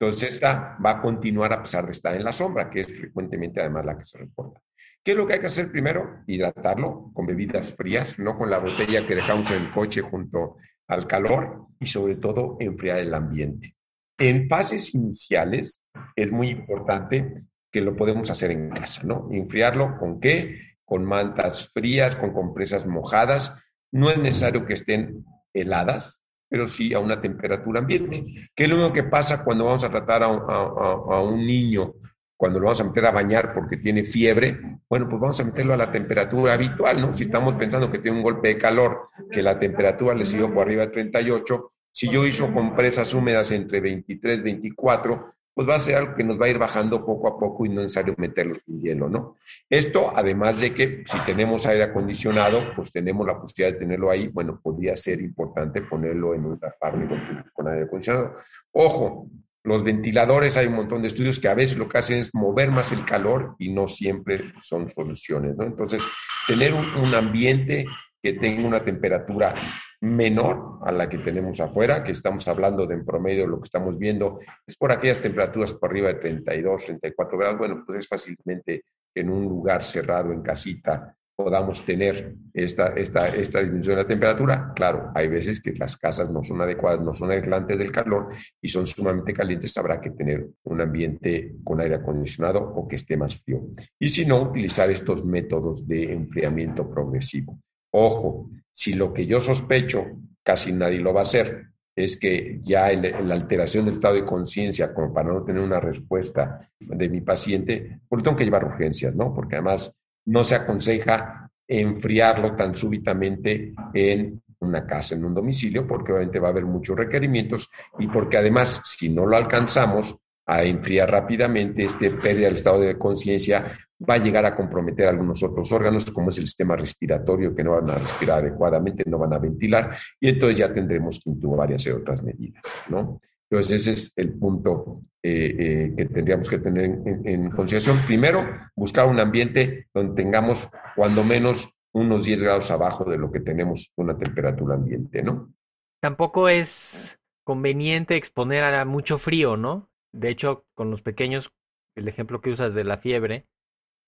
Entonces, 0.00 0.34
esta 0.34 0.76
va 0.84 0.90
a 0.90 1.00
continuar 1.00 1.52
a 1.52 1.62
pesar 1.62 1.84
de 1.84 1.92
estar 1.92 2.16
en 2.16 2.24
la 2.24 2.32
sombra, 2.32 2.68
que 2.68 2.80
es 2.80 2.86
frecuentemente 2.88 3.60
además 3.60 3.84
la 3.84 3.98
que 3.98 4.06
se 4.06 4.18
reporta. 4.18 4.60
¿Qué 5.04 5.12
es 5.12 5.16
lo 5.16 5.26
que 5.26 5.34
hay 5.34 5.40
que 5.40 5.46
hacer 5.46 5.70
primero? 5.70 6.22
Hidratarlo 6.26 7.12
con 7.14 7.26
bebidas 7.26 7.74
frías, 7.74 8.18
no 8.18 8.36
con 8.36 8.50
la 8.50 8.58
botella 8.58 9.06
que 9.06 9.14
dejamos 9.14 9.50
en 9.50 9.62
el 9.62 9.70
coche 9.70 10.00
junto 10.00 10.56
al 10.88 11.06
calor 11.06 11.66
y 11.78 11.86
sobre 11.86 12.16
todo 12.16 12.56
enfriar 12.60 12.98
el 12.98 13.14
ambiente. 13.14 13.76
En 14.22 14.48
fases 14.48 14.94
iniciales 14.94 15.82
es 16.14 16.30
muy 16.30 16.50
importante 16.50 17.42
que 17.72 17.80
lo 17.80 17.96
podemos 17.96 18.30
hacer 18.30 18.52
en 18.52 18.70
casa, 18.70 19.02
¿no? 19.02 19.28
Enfriarlo 19.32 19.98
con 19.98 20.20
qué? 20.20 20.76
Con 20.84 21.04
mantas 21.04 21.70
frías, 21.70 22.14
con 22.14 22.32
compresas 22.32 22.86
mojadas. 22.86 23.52
No 23.90 24.10
es 24.10 24.18
necesario 24.18 24.64
que 24.64 24.74
estén 24.74 25.24
heladas, 25.52 26.22
pero 26.48 26.68
sí 26.68 26.94
a 26.94 27.00
una 27.00 27.20
temperatura 27.20 27.80
ambiente. 27.80 28.24
¿Qué 28.54 28.62
es 28.62 28.70
lo 28.70 28.76
único 28.76 28.92
que 28.92 29.02
pasa 29.02 29.42
cuando 29.42 29.64
vamos 29.64 29.82
a 29.82 29.90
tratar 29.90 30.22
a, 30.22 31.20
un 31.20 31.44
niño, 31.44 31.92
cuando 32.36 32.60
lo 32.60 32.66
vamos 32.66 32.80
a 32.80 32.84
meter 32.84 33.06
a 33.06 33.10
bañar 33.10 33.52
porque 33.52 33.78
tiene 33.78 34.04
fiebre? 34.04 34.56
Bueno, 34.88 35.08
pues 35.08 35.20
vamos 35.20 35.40
a 35.40 35.44
meterlo 35.44 35.74
a 35.74 35.78
la 35.78 35.90
temperatura 35.90 36.54
habitual, 36.54 37.00
¿no? 37.00 37.16
Si 37.16 37.24
estamos 37.24 37.56
pensando 37.56 37.90
que 37.90 37.98
tiene 37.98 38.18
un 38.18 38.22
golpe 38.22 38.46
de 38.46 38.58
calor, 38.58 39.08
que 39.32 39.42
la 39.42 39.58
temperatura 39.58 40.14
le 40.14 40.24
siguió 40.24 40.54
por 40.54 40.68
arriba 40.68 40.86
de 40.86 40.92
38, 40.92 41.72
si 41.92 42.08
yo 42.08 42.26
hizo 42.26 42.52
compresas 42.52 43.12
húmedas 43.14 43.50
entre 43.52 43.80
23 43.80 44.38
y 44.38 44.42
24, 44.42 45.34
pues 45.54 45.68
va 45.68 45.74
a 45.74 45.78
ser 45.78 45.96
algo 45.96 46.14
que 46.14 46.24
nos 46.24 46.40
va 46.40 46.46
a 46.46 46.48
ir 46.48 46.58
bajando 46.58 47.04
poco 47.04 47.28
a 47.28 47.38
poco 47.38 47.66
y 47.66 47.68
no 47.68 47.80
es 47.80 47.84
necesario 47.84 48.14
meterlo 48.16 48.54
sin 48.64 48.80
hielo, 48.80 49.08
¿no? 49.08 49.36
Esto, 49.68 50.12
además 50.14 50.58
de 50.58 50.72
que 50.72 51.04
si 51.06 51.18
tenemos 51.20 51.66
aire 51.66 51.84
acondicionado, 51.84 52.72
pues 52.74 52.90
tenemos 52.90 53.26
la 53.26 53.38
posibilidad 53.38 53.74
de 53.74 53.84
tenerlo 53.84 54.10
ahí, 54.10 54.28
bueno, 54.28 54.58
podría 54.62 54.96
ser 54.96 55.20
importante 55.20 55.82
ponerlo 55.82 56.34
en 56.34 56.46
un 56.46 56.58
tapable 56.58 57.06
con, 57.52 57.68
aire 57.68 57.84
acondicionado. 57.84 58.38
Ojo, 58.72 59.28
los 59.64 59.84
ventiladores, 59.84 60.56
hay 60.56 60.66
un 60.66 60.76
montón 60.76 61.02
de 61.02 61.08
estudios 61.08 61.38
que 61.38 61.48
a 61.48 61.54
veces 61.54 61.76
lo 61.76 61.88
que 61.88 61.98
hacen 61.98 62.18
es 62.18 62.34
mover 62.34 62.70
más 62.70 62.92
el 62.92 63.04
calor 63.04 63.54
y 63.58 63.70
no 63.70 63.86
siempre 63.88 64.54
son 64.62 64.88
soluciones, 64.88 65.54
¿no? 65.56 65.64
Entonces, 65.64 66.02
tener 66.46 66.72
un 66.72 67.14
ambiente 67.14 67.84
que 68.22 68.32
tenga 68.32 68.66
una 68.66 68.80
temperatura 68.80 69.54
menor 70.02 70.80
a 70.82 70.90
la 70.90 71.08
que 71.08 71.18
tenemos 71.18 71.60
afuera, 71.60 72.02
que 72.02 72.10
estamos 72.10 72.46
hablando 72.48 72.86
de 72.86 72.94
en 72.94 73.04
promedio 73.04 73.46
lo 73.46 73.58
que 73.58 73.64
estamos 73.64 73.96
viendo, 73.96 74.40
es 74.66 74.76
por 74.76 74.90
aquellas 74.90 75.18
temperaturas 75.18 75.74
por 75.74 75.90
arriba 75.90 76.08
de 76.08 76.14
32, 76.14 76.86
34 76.86 77.38
grados, 77.38 77.58
bueno, 77.58 77.84
pues 77.86 78.00
es 78.00 78.08
fácilmente 78.08 78.84
en 79.14 79.30
un 79.30 79.44
lugar 79.44 79.84
cerrado, 79.84 80.32
en 80.32 80.42
casita, 80.42 81.16
podamos 81.36 81.84
tener 81.84 82.34
esta, 82.52 82.88
esta, 82.88 83.28
esta 83.28 83.60
disminución 83.60 83.96
de 83.96 84.02
la 84.02 84.08
temperatura. 84.08 84.72
Claro, 84.74 85.12
hay 85.14 85.28
veces 85.28 85.60
que 85.60 85.72
las 85.72 85.96
casas 85.96 86.30
no 86.30 86.42
son 86.42 86.60
adecuadas, 86.60 87.00
no 87.00 87.14
son 87.14 87.30
aislantes 87.30 87.78
del 87.78 87.92
calor 87.92 88.34
y 88.60 88.68
son 88.68 88.86
sumamente 88.86 89.32
calientes, 89.32 89.76
habrá 89.76 90.00
que 90.00 90.10
tener 90.10 90.48
un 90.64 90.80
ambiente 90.80 91.54
con 91.62 91.80
aire 91.80 91.96
acondicionado 91.96 92.60
o 92.60 92.88
que 92.88 92.96
esté 92.96 93.16
más 93.16 93.38
frío. 93.38 93.62
Y 94.00 94.08
si 94.08 94.26
no, 94.26 94.42
utilizar 94.42 94.90
estos 94.90 95.24
métodos 95.24 95.86
de 95.86 96.12
enfriamiento 96.12 96.90
progresivo. 96.90 97.58
Ojo, 97.92 98.50
si 98.70 98.94
lo 98.94 99.12
que 99.12 99.26
yo 99.26 99.38
sospecho, 99.38 100.06
casi 100.42 100.72
nadie 100.72 100.98
lo 100.98 101.12
va 101.12 101.20
a 101.20 101.22
hacer, 101.22 101.66
es 101.94 102.16
que 102.16 102.60
ya 102.62 102.90
la 102.92 103.34
alteración 103.34 103.84
del 103.84 103.94
estado 103.94 104.14
de 104.14 104.24
conciencia, 104.24 104.94
como 104.94 105.12
para 105.12 105.30
no 105.30 105.44
tener 105.44 105.62
una 105.62 105.78
respuesta 105.78 106.68
de 106.80 107.08
mi 107.08 107.20
paciente, 107.20 108.00
pues 108.08 108.22
tengo 108.22 108.36
que 108.36 108.44
llevar 108.44 108.64
urgencias, 108.64 109.14
¿no? 109.14 109.34
Porque 109.34 109.56
además 109.56 109.92
no 110.24 110.42
se 110.42 110.54
aconseja 110.54 111.50
enfriarlo 111.68 112.56
tan 112.56 112.74
súbitamente 112.76 113.74
en 113.92 114.42
una 114.60 114.86
casa, 114.86 115.14
en 115.14 115.24
un 115.24 115.34
domicilio, 115.34 115.86
porque 115.86 116.12
obviamente 116.12 116.38
va 116.38 116.48
a 116.48 116.52
haber 116.52 116.64
muchos 116.64 116.96
requerimientos 116.96 117.68
y 117.98 118.06
porque 118.06 118.38
además, 118.38 118.80
si 118.84 119.10
no 119.10 119.26
lo 119.26 119.36
alcanzamos 119.36 120.16
a 120.46 120.64
enfriar 120.64 121.10
rápidamente, 121.10 121.84
este 121.84 122.10
pérdida 122.10 122.46
del 122.46 122.56
estado 122.56 122.80
de 122.80 122.98
conciencia 122.98 123.78
va 124.08 124.14
a 124.14 124.18
llegar 124.18 124.44
a 124.46 124.54
comprometer 124.54 125.08
algunos 125.08 125.42
otros 125.42 125.70
órganos, 125.72 126.10
como 126.10 126.30
es 126.30 126.38
el 126.38 126.46
sistema 126.46 126.76
respiratorio, 126.76 127.54
que 127.54 127.64
no 127.64 127.72
van 127.72 127.90
a 127.90 127.94
respirar 127.94 128.38
adecuadamente, 128.38 129.04
no 129.06 129.18
van 129.18 129.32
a 129.32 129.38
ventilar, 129.38 129.96
y 130.20 130.28
entonces 130.28 130.58
ya 130.58 130.72
tendremos 130.72 131.20
que 131.20 131.30
intubar 131.30 131.70
y 131.70 131.74
hacer 131.74 131.94
otras 131.94 132.22
medidas, 132.22 132.62
¿no? 132.88 133.20
Entonces, 133.52 133.82
ese 133.82 133.90
es 133.90 134.12
el 134.16 134.32
punto 134.32 135.02
eh, 135.22 135.56
eh, 135.58 135.94
que 135.94 136.06
tendríamos 136.06 136.48
que 136.48 136.58
tener 136.58 136.98
en, 137.04 137.50
consideración. 137.50 137.98
Primero, 138.06 138.48
buscar 138.74 139.06
un 139.06 139.20
ambiente 139.20 139.88
donde 139.92 140.14
tengamos 140.14 140.70
cuando 140.96 141.22
menos 141.22 141.68
unos 141.92 142.24
10 142.24 142.42
grados 142.42 142.70
abajo 142.70 143.04
de 143.04 143.18
lo 143.18 143.30
que 143.30 143.40
tenemos 143.40 143.92
una 143.96 144.16
temperatura 144.16 144.76
ambiente, 144.76 145.22
¿no? 145.22 145.52
Tampoco 146.00 146.48
es 146.48 147.20
conveniente 147.44 148.16
exponer 148.16 148.64
a 148.64 148.86
mucho 148.86 149.18
frío, 149.18 149.58
¿no? 149.58 149.90
De 150.12 150.30
hecho, 150.30 150.64
con 150.74 150.90
los 150.90 151.02
pequeños, 151.02 151.52
el 151.94 152.08
ejemplo 152.08 152.40
que 152.40 152.50
usas 152.50 152.72
de 152.72 152.84
la 152.84 152.96
fiebre, 152.96 153.46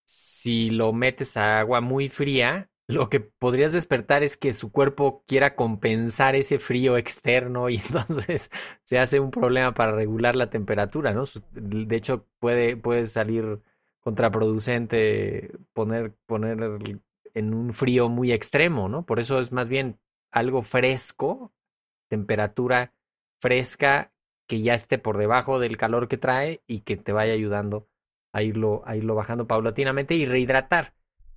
si 0.04 0.70
lo 0.70 0.92
metes 0.92 1.36
a 1.36 1.60
agua 1.60 1.80
muy 1.80 2.08
fría, 2.08 2.70
lo 2.86 3.08
que 3.08 3.20
podrías 3.20 3.72
despertar 3.72 4.22
es 4.22 4.36
que 4.36 4.52
su 4.52 4.70
cuerpo 4.70 5.24
quiera 5.26 5.56
compensar 5.56 6.36
ese 6.36 6.58
frío 6.58 6.96
externo 6.96 7.70
y 7.70 7.76
entonces 7.86 8.50
se 8.84 8.98
hace 8.98 9.20
un 9.20 9.30
problema 9.30 9.72
para 9.74 9.92
regular 9.92 10.36
la 10.36 10.50
temperatura, 10.50 11.14
¿no? 11.14 11.24
De 11.52 11.96
hecho, 11.96 12.26
puede, 12.38 12.76
puede 12.76 13.06
salir 13.06 13.60
contraproducente 14.00 15.52
poner, 15.72 16.14
poner 16.26 16.58
en 17.32 17.54
un 17.54 17.72
frío 17.74 18.08
muy 18.10 18.32
extremo, 18.32 18.88
¿no? 18.88 19.06
Por 19.06 19.18
eso 19.18 19.40
es 19.40 19.50
más 19.50 19.68
bien 19.68 19.98
algo 20.30 20.62
fresco, 20.62 21.54
temperatura 22.08 22.92
fresca 23.40 24.12
que 24.46 24.60
ya 24.62 24.74
esté 24.74 24.98
por 24.98 25.16
debajo 25.16 25.58
del 25.58 25.78
calor 25.78 26.08
que 26.08 26.18
trae 26.18 26.62
y 26.66 26.80
que 26.80 26.96
te 26.96 27.12
vaya 27.12 27.32
ayudando 27.32 27.88
a 28.34 28.42
irlo, 28.42 28.82
bajando 29.14 29.46
paulatinamente 29.46 30.14
y 30.14 30.26
rehidratar, 30.26 30.92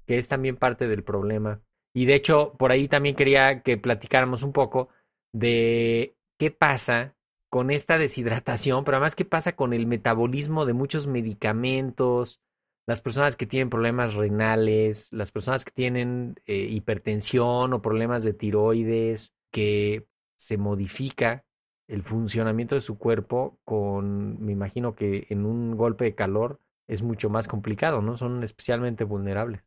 que 0.06 0.18
es 0.18 0.28
también 0.28 0.58
parte 0.58 0.88
del 0.88 1.04
problema. 1.04 1.62
Y 1.94 2.06
de 2.06 2.16
hecho, 2.16 2.54
por 2.58 2.72
ahí 2.72 2.88
también 2.88 3.16
quería 3.16 3.62
que 3.62 3.78
platicáramos 3.78 4.44
un 4.44 4.52
poco 4.52 4.90
de 5.32 6.18
qué 6.38 6.52
pasa 6.52 7.16
con 7.50 7.72
esta 7.72 7.98
deshidratación, 7.98 8.84
pero 8.84 8.98
además 8.98 9.16
qué 9.16 9.26
pasa 9.26 9.56
con 9.56 9.74
el 9.74 9.88
metabolismo 9.88 10.66
de 10.66 10.74
muchos 10.74 11.08
medicamentos, 11.08 12.42
las 12.88 13.02
personas 13.02 13.36
que 13.36 13.46
tienen 13.46 13.70
problemas 13.70 14.16
renales, 14.16 15.14
las 15.14 15.32
personas 15.32 15.66
que 15.66 15.72
tienen 15.72 16.36
eh, 16.46 16.68
hipertensión 16.70 17.74
o 17.74 17.82
problemas 17.82 18.24
de 18.24 18.34
tiroides, 18.34 19.34
que 19.52 20.08
se 20.36 20.58
modifica 20.58 21.46
el 21.88 22.04
funcionamiento 22.04 22.76
de 22.76 22.82
su 22.82 22.98
cuerpo 22.98 23.60
con, 23.64 24.44
me 24.44 24.52
imagino 24.52 24.96
que 24.96 25.28
en 25.30 25.46
un 25.46 25.78
golpe 25.78 26.06
de 26.06 26.16
calor, 26.16 26.60
es 26.88 27.02
mucho 27.02 27.30
más 27.30 27.48
complicado, 27.48 28.02
¿no? 28.02 28.18
Son 28.18 28.44
especialmente 28.44 29.04
vulnerables. 29.04 29.62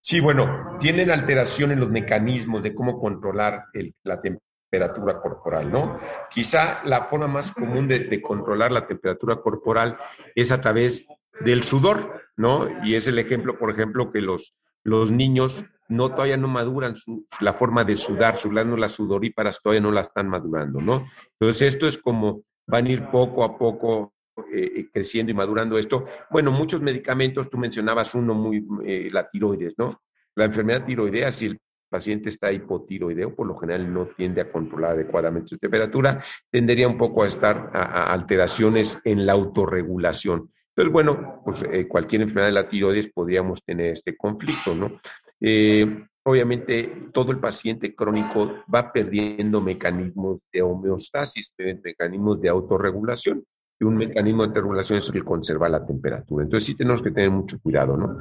Sí, 0.00 0.20
bueno, 0.20 0.76
tienen 0.78 1.10
alteración 1.10 1.72
en 1.72 1.80
los 1.80 1.90
mecanismos 1.90 2.62
de 2.62 2.74
cómo 2.74 3.00
controlar 3.00 3.64
la 4.04 4.20
temperatura 4.20 5.20
corporal, 5.20 5.72
¿no? 5.72 5.98
Quizá 6.30 6.82
la 6.84 7.04
forma 7.04 7.26
más 7.26 7.52
común 7.52 7.88
de, 7.88 8.22
controlar 8.22 8.70
la 8.70 8.86
temperatura 8.86 9.36
corporal 9.36 9.98
es 10.34 10.52
a 10.52 10.60
través 10.60 11.06
del 11.40 11.62
sudor, 11.64 12.22
¿no? 12.36 12.68
Y 12.84 12.94
es 12.94 13.08
el 13.08 13.18
ejemplo, 13.18 13.58
por 13.58 13.70
ejemplo, 13.70 14.12
que 14.12 14.20
los, 14.20 14.54
los 14.84 15.10
niños 15.10 15.64
no 15.88 16.10
todavía 16.10 16.36
no 16.36 16.48
maduran 16.48 16.94
la 17.40 17.54
forma 17.54 17.82
de 17.84 17.96
sudar, 17.96 18.36
sus 18.36 18.50
glándulas 18.50 18.92
sudoríparas 18.92 19.60
todavía 19.62 19.80
no 19.80 19.90
la 19.90 20.02
están 20.02 20.28
madurando, 20.28 20.80
¿no? 20.80 21.06
Entonces 21.40 21.74
esto 21.74 21.88
es 21.88 21.98
como 21.98 22.42
van 22.66 22.86
a 22.86 22.90
ir 22.90 23.10
poco 23.10 23.42
a 23.42 23.56
poco 23.56 24.12
eh, 24.52 24.72
eh, 24.76 24.88
creciendo 24.92 25.32
y 25.32 25.34
madurando 25.34 25.78
esto. 25.78 26.06
Bueno, 26.30 26.52
muchos 26.52 26.80
medicamentos, 26.80 27.48
tú 27.50 27.58
mencionabas 27.58 28.14
uno 28.14 28.34
muy, 28.34 28.64
eh, 28.84 29.08
la 29.12 29.28
tiroides, 29.28 29.74
¿no? 29.78 30.02
La 30.34 30.44
enfermedad 30.44 30.84
tiroidea, 30.84 31.30
si 31.30 31.46
el 31.46 31.58
paciente 31.88 32.28
está 32.28 32.52
hipotiroideo, 32.52 33.34
por 33.34 33.46
lo 33.46 33.56
general 33.58 33.92
no 33.92 34.06
tiende 34.06 34.40
a 34.40 34.50
controlar 34.50 34.92
adecuadamente 34.92 35.48
su 35.48 35.58
temperatura, 35.58 36.22
tendería 36.50 36.86
un 36.86 36.98
poco 36.98 37.22
a 37.22 37.26
estar 37.26 37.70
a, 37.72 38.12
alteraciones 38.12 38.98
en 39.04 39.26
la 39.26 39.32
autorregulación. 39.32 40.50
Entonces, 40.68 40.92
bueno, 40.92 41.42
pues 41.44 41.64
cualquier 41.88 42.22
enfermedad 42.22 42.46
de 42.46 42.52
la 42.52 42.68
tiroides 42.68 43.10
podríamos 43.12 43.64
tener 43.64 43.92
este 43.92 44.16
conflicto, 44.16 44.74
¿no? 44.74 45.00
obviamente 46.28 47.08
todo 47.12 47.32
el 47.32 47.40
paciente 47.40 47.94
crónico 47.94 48.62
va 48.72 48.92
perdiendo 48.92 49.62
mecanismos 49.62 50.40
de 50.52 50.60
homeostasis, 50.60 51.54
mecanismos 51.82 52.38
de 52.40 52.50
autorregulación. 52.50 53.44
Y 53.80 53.84
un 53.84 53.96
mecanismo 53.96 54.46
de 54.46 54.54
regulación 54.54 54.98
es 54.98 55.06
el 55.06 55.12
que 55.12 55.22
conserva 55.22 55.68
la 55.68 55.86
temperatura. 55.86 56.44
Entonces 56.44 56.66
sí 56.66 56.74
tenemos 56.74 57.02
que 57.02 57.10
tener 57.10 57.30
mucho 57.30 57.60
cuidado, 57.60 57.96
¿no? 57.96 58.18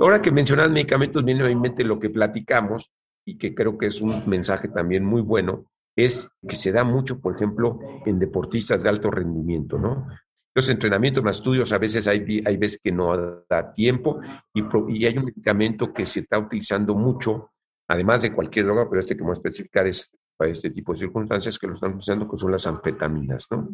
Ahora 0.00 0.22
que 0.22 0.32
mencionas 0.32 0.70
medicamentos, 0.70 1.24
viene 1.24 1.46
mi 1.46 1.56
mente 1.56 1.84
lo 1.84 2.00
que 2.00 2.10
platicamos 2.10 2.90
y 3.26 3.36
que 3.36 3.54
creo 3.54 3.76
que 3.78 3.86
es 3.86 4.00
un 4.00 4.28
mensaje 4.28 4.68
también 4.68 5.04
muy 5.04 5.22
bueno, 5.22 5.66
es 5.96 6.28
que 6.46 6.56
se 6.56 6.72
da 6.72 6.84
mucho, 6.84 7.20
por 7.20 7.36
ejemplo, 7.36 7.78
en 8.04 8.18
deportistas 8.18 8.82
de 8.82 8.88
alto 8.88 9.10
rendimiento, 9.10 9.78
¿no? 9.78 10.08
Los 10.54 10.68
entrenamientos 10.68 11.22
más 11.22 11.38
estudios, 11.38 11.72
a 11.72 11.78
veces 11.78 12.06
hay, 12.06 12.42
hay 12.44 12.56
veces 12.56 12.80
que 12.82 12.92
no 12.92 13.44
da 13.48 13.72
tiempo 13.72 14.20
y, 14.52 14.62
y, 14.88 15.06
hay 15.06 15.18
un 15.18 15.24
medicamento 15.24 15.92
que 15.92 16.06
se 16.06 16.20
está 16.20 16.38
utilizando 16.38 16.94
mucho, 16.94 17.50
además 17.88 18.22
de 18.22 18.32
cualquier 18.32 18.66
droga, 18.66 18.88
pero 18.88 19.00
este 19.00 19.16
que 19.16 19.22
vamos 19.22 19.38
a 19.38 19.40
especificar 19.40 19.86
es 19.86 20.10
para 20.36 20.50
este 20.50 20.70
tipo 20.70 20.92
de 20.92 21.00
circunstancias 21.00 21.58
que 21.58 21.66
lo 21.66 21.74
están 21.74 21.90
utilizando, 21.90 22.28
que 22.28 22.38
son 22.38 22.52
las 22.52 22.66
anfetaminas, 22.66 23.48
¿no? 23.50 23.68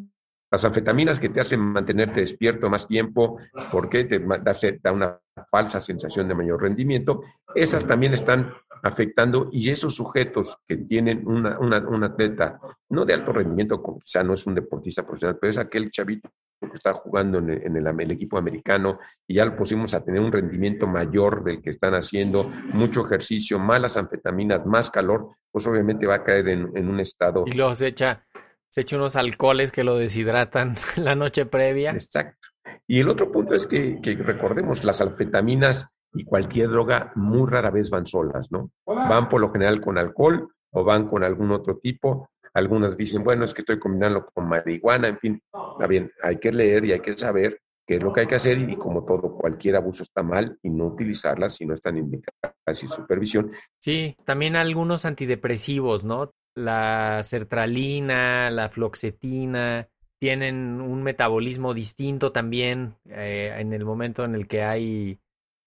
Las 0.50 0.64
anfetaminas 0.64 1.20
que 1.20 1.28
te 1.28 1.40
hacen 1.40 1.60
mantenerte 1.60 2.20
despierto 2.20 2.68
más 2.68 2.88
tiempo, 2.88 3.38
porque 3.70 4.04
te 4.04 4.18
da, 4.18 4.92
una 4.92 5.20
falsa 5.50 5.78
sensación 5.78 6.26
de 6.26 6.34
mayor 6.34 6.62
rendimiento, 6.62 7.22
esas 7.54 7.86
también 7.86 8.14
están 8.14 8.52
afectando 8.82 9.48
y 9.52 9.70
esos 9.70 9.94
sujetos 9.94 10.58
que 10.66 10.76
tienen 10.76 11.26
una, 11.26 11.58
una, 11.58 12.06
atleta, 12.06 12.58
no 12.88 13.04
de 13.04 13.14
alto 13.14 13.32
rendimiento, 13.32 13.80
como 13.82 14.00
quizá 14.00 14.24
no 14.24 14.34
es 14.34 14.46
un 14.46 14.54
deportista 14.54 15.04
profesional, 15.04 15.38
pero 15.40 15.50
es 15.50 15.58
aquel 15.58 15.90
chavito 15.90 16.30
que 16.60 16.76
está 16.76 16.92
jugando 16.94 17.38
en, 17.38 17.50
el, 17.50 17.86
el, 17.86 18.10
equipo 18.10 18.36
americano 18.36 18.98
y 19.26 19.34
ya 19.34 19.46
lo 19.46 19.56
pusimos 19.56 19.94
a 19.94 20.04
tener 20.04 20.20
un 20.20 20.32
rendimiento 20.32 20.86
mayor 20.86 21.42
del 21.42 21.62
que 21.62 21.70
están 21.70 21.94
haciendo, 21.94 22.50
mucho 22.72 23.06
ejercicio, 23.06 23.58
malas 23.58 23.96
anfetaminas, 23.96 24.66
más 24.66 24.90
calor, 24.90 25.28
pues 25.50 25.66
obviamente 25.66 26.06
va 26.06 26.16
a 26.16 26.24
caer 26.24 26.48
en, 26.48 26.70
en 26.76 26.88
un 26.88 27.00
estado. 27.00 27.44
Y 27.46 27.52
los 27.52 27.80
echa 27.80 28.26
se 28.70 28.82
echa 28.82 28.96
unos 28.96 29.16
alcoholes 29.16 29.72
que 29.72 29.84
lo 29.84 29.96
deshidratan 29.96 30.76
la 30.96 31.14
noche 31.14 31.44
previa. 31.44 31.90
Exacto. 31.90 32.48
Y 32.86 33.00
el 33.00 33.08
otro 33.08 33.30
punto 33.30 33.54
es 33.54 33.66
que, 33.66 34.00
recordemos, 34.24 34.84
las 34.84 35.00
anfetaminas 35.00 35.88
y 36.12 36.24
cualquier 36.24 36.70
droga 36.70 37.12
muy 37.14 37.48
rara 37.48 37.70
vez 37.70 37.90
van 37.90 38.06
solas, 38.06 38.48
¿no? 38.50 38.70
Van 38.86 39.28
por 39.28 39.40
lo 39.40 39.52
general 39.52 39.80
con 39.80 39.98
alcohol 39.98 40.48
o 40.72 40.84
van 40.84 41.08
con 41.08 41.24
algún 41.24 41.50
otro 41.52 41.78
tipo. 41.78 42.30
Algunas 42.54 42.96
dicen, 42.96 43.22
bueno, 43.22 43.44
es 43.44 43.54
que 43.54 43.62
estoy 43.62 43.78
combinando 43.78 44.26
con 44.26 44.48
marihuana, 44.48 45.08
en 45.08 45.18
fin. 45.18 45.42
Está 45.72 45.86
bien, 45.86 46.10
hay 46.22 46.38
que 46.38 46.52
leer 46.52 46.84
y 46.84 46.92
hay 46.92 47.00
que 47.00 47.12
saber 47.12 47.60
qué 47.86 47.96
es 47.96 48.02
lo 48.02 48.12
que 48.12 48.20
hay 48.20 48.26
que 48.26 48.36
hacer 48.36 48.58
y 48.58 48.76
como 48.76 49.04
todo, 49.04 49.36
cualquier 49.36 49.76
abuso 49.76 50.04
está 50.04 50.22
mal 50.22 50.58
y 50.62 50.70
no 50.70 50.86
utilizarlas 50.86 51.56
si 51.56 51.66
no 51.66 51.74
están 51.74 51.96
indicadas 51.96 52.54
sin 52.72 52.88
supervisión. 52.88 53.52
Sí, 53.80 54.16
también 54.24 54.54
algunos 54.54 55.04
antidepresivos, 55.04 56.04
¿no? 56.04 56.32
La 56.54 57.22
sertralina, 57.24 58.50
la 58.50 58.68
floxetina, 58.68 59.88
tienen 60.18 60.80
un 60.80 61.02
metabolismo 61.02 61.72
distinto 61.72 62.30
también 62.30 62.96
eh, 63.06 63.54
en 63.58 63.72
el 63.72 63.84
momento 63.84 64.24
en 64.24 64.34
el 64.34 64.46
que 64.46 64.62
hay 64.62 65.18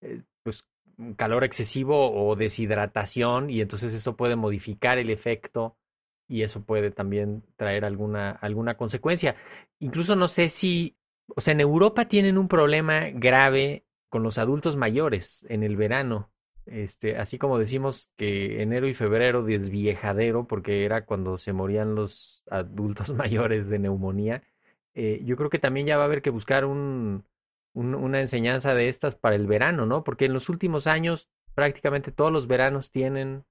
eh, 0.01 0.21
pues, 0.43 0.67
calor 1.15 1.43
excesivo 1.43 2.11
o 2.13 2.35
deshidratación 2.35 3.49
y 3.49 3.61
entonces 3.61 3.93
eso 3.95 4.15
puede 4.15 4.35
modificar 4.35 4.99
el 4.99 5.09
efecto 5.09 5.77
y 6.27 6.43
eso 6.43 6.63
puede 6.63 6.91
también 6.91 7.43
traer 7.55 7.85
alguna, 7.85 8.31
alguna 8.31 8.77
consecuencia. 8.77 9.35
Incluso 9.79 10.15
no 10.15 10.27
sé 10.27 10.49
si, 10.49 10.97
o 11.35 11.41
sea, 11.41 11.53
en 11.53 11.59
Europa 11.61 12.05
tienen 12.05 12.37
un 12.37 12.47
problema 12.47 13.09
grave 13.09 13.85
con 14.09 14.23
los 14.23 14.37
adultos 14.37 14.75
mayores 14.75 15.45
en 15.49 15.63
el 15.63 15.75
verano. 15.75 16.31
Este, 16.65 17.17
así 17.17 17.37
como 17.37 17.59
decimos 17.59 18.09
que 18.15 18.61
enero 18.61 18.87
y 18.87 18.93
febrero 18.93 19.43
desviejadero, 19.43 20.47
porque 20.47 20.85
era 20.85 21.05
cuando 21.05 21.37
se 21.37 21.53
morían 21.53 21.95
los 21.95 22.43
adultos 22.49 23.13
mayores 23.13 23.67
de 23.69 23.79
neumonía, 23.79 24.43
eh, 24.93 25.21
yo 25.25 25.35
creo 25.35 25.49
que 25.49 25.59
también 25.59 25.87
ya 25.87 25.97
va 25.97 26.03
a 26.03 26.05
haber 26.05 26.21
que 26.21 26.29
buscar 26.29 26.65
un, 26.65 27.25
una 27.73 28.19
enseñanza 28.19 28.75
de 28.75 28.87
estas 28.87 29.15
para 29.15 29.35
el 29.35 29.47
verano, 29.47 29.85
¿no? 29.85 30.03
Porque 30.03 30.25
en 30.25 30.33
los 30.33 30.49
últimos 30.49 30.87
años 30.87 31.29
prácticamente 31.55 32.11
todos 32.11 32.31
los 32.31 32.47
veranos 32.47 32.91
tienen 32.91 33.45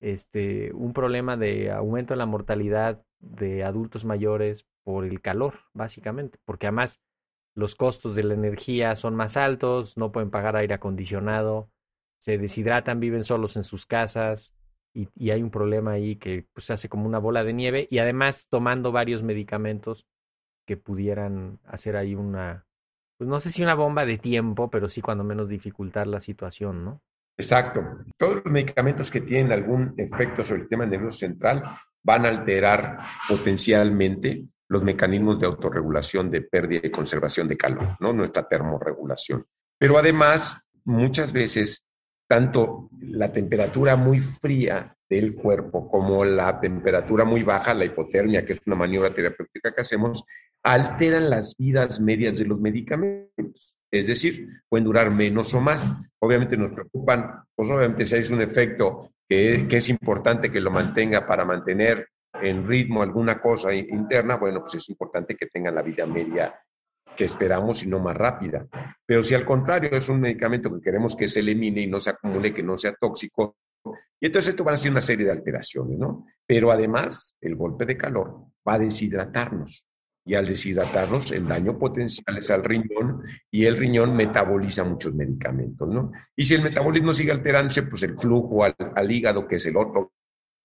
este, 0.00 0.72
un 0.72 0.92
problema 0.92 1.36
de 1.36 1.70
aumento 1.70 2.14
en 2.14 2.18
la 2.18 2.26
mortalidad 2.26 3.02
de 3.20 3.64
adultos 3.64 4.04
mayores 4.04 4.66
por 4.82 5.04
el 5.04 5.20
calor, 5.20 5.60
básicamente, 5.72 6.38
porque 6.44 6.66
además 6.66 7.00
los 7.54 7.74
costos 7.76 8.14
de 8.14 8.24
la 8.24 8.34
energía 8.34 8.96
son 8.96 9.14
más 9.14 9.36
altos, 9.36 9.96
no 9.96 10.12
pueden 10.12 10.30
pagar 10.30 10.56
aire 10.56 10.74
acondicionado, 10.74 11.70
se 12.20 12.38
deshidratan, 12.38 13.00
viven 13.00 13.24
solos 13.24 13.56
en 13.56 13.64
sus 13.64 13.86
casas 13.86 14.54
y, 14.92 15.30
hay 15.30 15.42
un 15.42 15.50
problema 15.50 15.92
ahí 15.92 16.16
que 16.16 16.46
pues, 16.52 16.66
se 16.66 16.72
hace 16.72 16.88
como 16.88 17.06
una 17.06 17.18
bola 17.18 17.44
de 17.44 17.52
nieve 17.52 17.88
y 17.90 17.98
además 17.98 18.46
tomando 18.48 18.92
varios 18.92 19.22
medicamentos 19.22 20.06
que 20.66 20.76
pudieran 20.76 21.58
hacer 21.64 21.96
ahí 21.96 22.14
una, 22.14 22.66
pues 23.16 23.28
no 23.28 23.40
sé 23.40 23.50
si 23.50 23.62
una 23.62 23.74
bomba 23.74 24.04
de 24.04 24.18
tiempo, 24.18 24.70
pero 24.70 24.88
sí 24.88 25.00
cuando 25.00 25.24
menos 25.24 25.48
dificultar 25.48 26.06
la 26.06 26.20
situación, 26.20 26.84
¿no? 26.84 27.02
Exacto. 27.38 27.82
Todos 28.18 28.36
los 28.36 28.52
medicamentos 28.52 29.10
que 29.10 29.22
tienen 29.22 29.52
algún 29.52 29.94
efecto 29.96 30.44
sobre 30.44 30.58
el 30.58 30.62
sistema 30.64 30.84
nervioso 30.84 31.18
central 31.18 31.62
van 32.02 32.26
a 32.26 32.28
alterar 32.28 32.98
potencialmente 33.28 34.44
los 34.68 34.82
mecanismos 34.82 35.40
de 35.40 35.46
autorregulación 35.46 36.30
de 36.30 36.42
pérdida 36.42 36.82
y 36.84 36.90
conservación 36.90 37.48
de 37.48 37.56
calor, 37.56 37.96
¿no? 37.98 38.12
Nuestra 38.12 38.46
termorregulación. 38.46 39.46
Pero 39.78 39.98
además, 39.98 40.60
muchas 40.84 41.32
veces 41.32 41.86
tanto 42.30 42.88
la 43.00 43.32
temperatura 43.32 43.96
muy 43.96 44.20
fría 44.20 44.96
del 45.08 45.34
cuerpo 45.34 45.90
como 45.90 46.24
la 46.24 46.60
temperatura 46.60 47.24
muy 47.24 47.42
baja, 47.42 47.74
la 47.74 47.84
hipotermia, 47.84 48.46
que 48.46 48.52
es 48.52 48.60
una 48.66 48.76
maniobra 48.76 49.12
terapéutica 49.12 49.74
que 49.74 49.80
hacemos, 49.80 50.24
alteran 50.62 51.28
las 51.28 51.56
vidas 51.56 51.98
medias 51.98 52.38
de 52.38 52.44
los 52.44 52.60
medicamentos. 52.60 53.76
Es 53.90 54.06
decir, 54.06 54.46
pueden 54.68 54.84
durar 54.84 55.10
menos 55.10 55.52
o 55.54 55.60
más. 55.60 55.92
Obviamente 56.20 56.56
nos 56.56 56.70
preocupan, 56.70 57.42
pues 57.52 57.68
obviamente 57.68 58.06
si 58.06 58.14
hay 58.14 58.32
un 58.32 58.42
efecto 58.42 59.10
que, 59.28 59.66
que 59.68 59.78
es 59.78 59.88
importante 59.88 60.52
que 60.52 60.60
lo 60.60 60.70
mantenga 60.70 61.26
para 61.26 61.44
mantener 61.44 62.10
en 62.40 62.64
ritmo 62.64 63.02
alguna 63.02 63.40
cosa 63.40 63.74
interna, 63.74 64.36
bueno, 64.36 64.60
pues 64.60 64.76
es 64.76 64.88
importante 64.88 65.34
que 65.34 65.46
tengan 65.46 65.74
la 65.74 65.82
vida 65.82 66.06
media 66.06 66.54
que 67.16 67.24
esperamos 67.24 67.82
y 67.82 67.86
no 67.86 67.98
más 67.98 68.16
rápida. 68.16 68.66
Pero 69.06 69.22
si 69.22 69.34
al 69.34 69.44
contrario 69.44 69.90
es 69.92 70.08
un 70.08 70.20
medicamento 70.20 70.72
que 70.74 70.80
queremos 70.80 71.16
que 71.16 71.28
se 71.28 71.40
elimine 71.40 71.82
y 71.82 71.86
no 71.86 72.00
se 72.00 72.10
acumule, 72.10 72.54
que 72.54 72.62
no 72.62 72.78
sea 72.78 72.94
tóxico, 72.98 73.56
y 74.20 74.26
entonces 74.26 74.50
esto 74.50 74.64
va 74.64 74.72
a 74.72 74.76
ser 74.76 74.92
una 74.92 75.00
serie 75.00 75.24
de 75.24 75.32
alteraciones, 75.32 75.98
¿no? 75.98 76.26
Pero 76.46 76.70
además, 76.70 77.36
el 77.40 77.56
golpe 77.56 77.86
de 77.86 77.96
calor 77.96 78.46
va 78.68 78.74
a 78.74 78.78
deshidratarnos. 78.78 79.86
Y 80.26 80.34
al 80.34 80.46
deshidratarnos, 80.46 81.32
el 81.32 81.48
daño 81.48 81.78
potencial 81.78 82.36
es 82.36 82.50
al 82.50 82.62
riñón 82.62 83.22
y 83.50 83.64
el 83.64 83.78
riñón 83.78 84.14
metaboliza 84.14 84.84
muchos 84.84 85.14
medicamentos, 85.14 85.88
¿no? 85.88 86.12
Y 86.36 86.44
si 86.44 86.54
el 86.54 86.62
metabolismo 86.62 87.14
sigue 87.14 87.32
alterándose, 87.32 87.84
pues 87.84 88.02
el 88.02 88.18
flujo 88.18 88.62
al, 88.62 88.76
al 88.94 89.10
hígado, 89.10 89.48
que 89.48 89.56
es 89.56 89.64
el 89.64 89.78
otro 89.78 90.12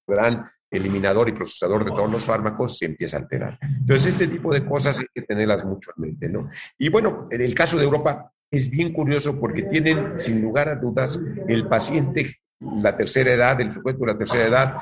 gran 0.06 0.52
eliminador 0.76 1.30
y 1.30 1.34
procesador 1.34 1.86
de 1.86 1.92
todos 1.92 2.12
los 2.12 2.24
fármacos 2.24 2.78
se 2.78 2.86
empieza 2.86 3.18
a 3.18 3.22
alterar. 3.22 3.60
Entonces, 3.62 4.14
este 4.14 4.28
tipo 4.28 4.54
de 4.54 4.66
cosas 4.66 4.98
hay 4.98 5.06
que 5.14 5.22
tenerlas 5.22 5.64
mucho 5.66 5.92
en 5.96 6.02
mente, 6.04 6.30
¿no? 6.30 6.50
Y 6.78 6.90
bueno, 6.90 7.28
en 7.32 7.42
el 7.42 7.54
caso 7.54 7.78
de 7.78 7.84
Europa 7.84 8.32
es 8.52 8.70
bien 8.70 8.94
curioso 8.94 9.40
porque 9.40 9.64
tienen, 9.64 10.20
sin 10.20 10.42
lugar 10.42 10.70
a 10.70 10.76
dudas, 10.76 11.20
el 11.48 11.68
paciente, 11.68 12.38
la 12.60 12.96
tercera 12.96 13.34
edad, 13.34 13.60
el 13.62 13.74
sujeto 13.74 14.00
de 14.00 14.08
la 14.08 14.18
tercera 14.18 14.46
edad, 14.46 14.78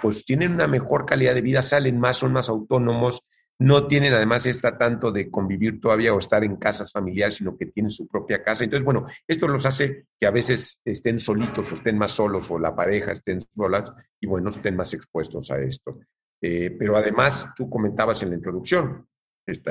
pues 0.00 0.24
tienen 0.24 0.54
una 0.54 0.66
mejor 0.66 1.04
calidad 1.04 1.34
de 1.34 1.40
vida, 1.40 1.62
salen 1.62 1.98
más, 1.98 2.16
son 2.16 2.32
más 2.32 2.48
autónomos, 2.48 3.22
no 3.60 3.88
tienen 3.88 4.12
además 4.12 4.46
esta 4.46 4.78
tanto 4.78 5.10
de 5.10 5.30
convivir 5.30 5.80
todavía 5.80 6.14
o 6.14 6.18
estar 6.18 6.44
en 6.44 6.56
casas 6.56 6.92
familiares, 6.92 7.36
sino 7.36 7.56
que 7.56 7.66
tienen 7.66 7.90
su 7.90 8.06
propia 8.06 8.42
casa. 8.42 8.62
Entonces, 8.62 8.84
bueno, 8.84 9.06
esto 9.26 9.48
los 9.48 9.66
hace 9.66 10.06
que 10.18 10.26
a 10.26 10.30
veces 10.30 10.80
estén 10.84 11.18
solitos 11.18 11.72
o 11.72 11.74
estén 11.74 11.98
más 11.98 12.12
solos 12.12 12.48
o 12.50 12.58
la 12.58 12.74
pareja 12.74 13.12
estén 13.12 13.44
solas 13.56 13.90
y 14.20 14.26
bueno, 14.26 14.50
estén 14.50 14.76
más 14.76 14.94
expuestos 14.94 15.50
a 15.50 15.58
esto. 15.60 15.98
Eh, 16.40 16.76
pero 16.78 16.96
además, 16.96 17.48
tú 17.56 17.68
comentabas 17.68 18.22
en 18.22 18.30
la 18.30 18.36
introducción, 18.36 19.08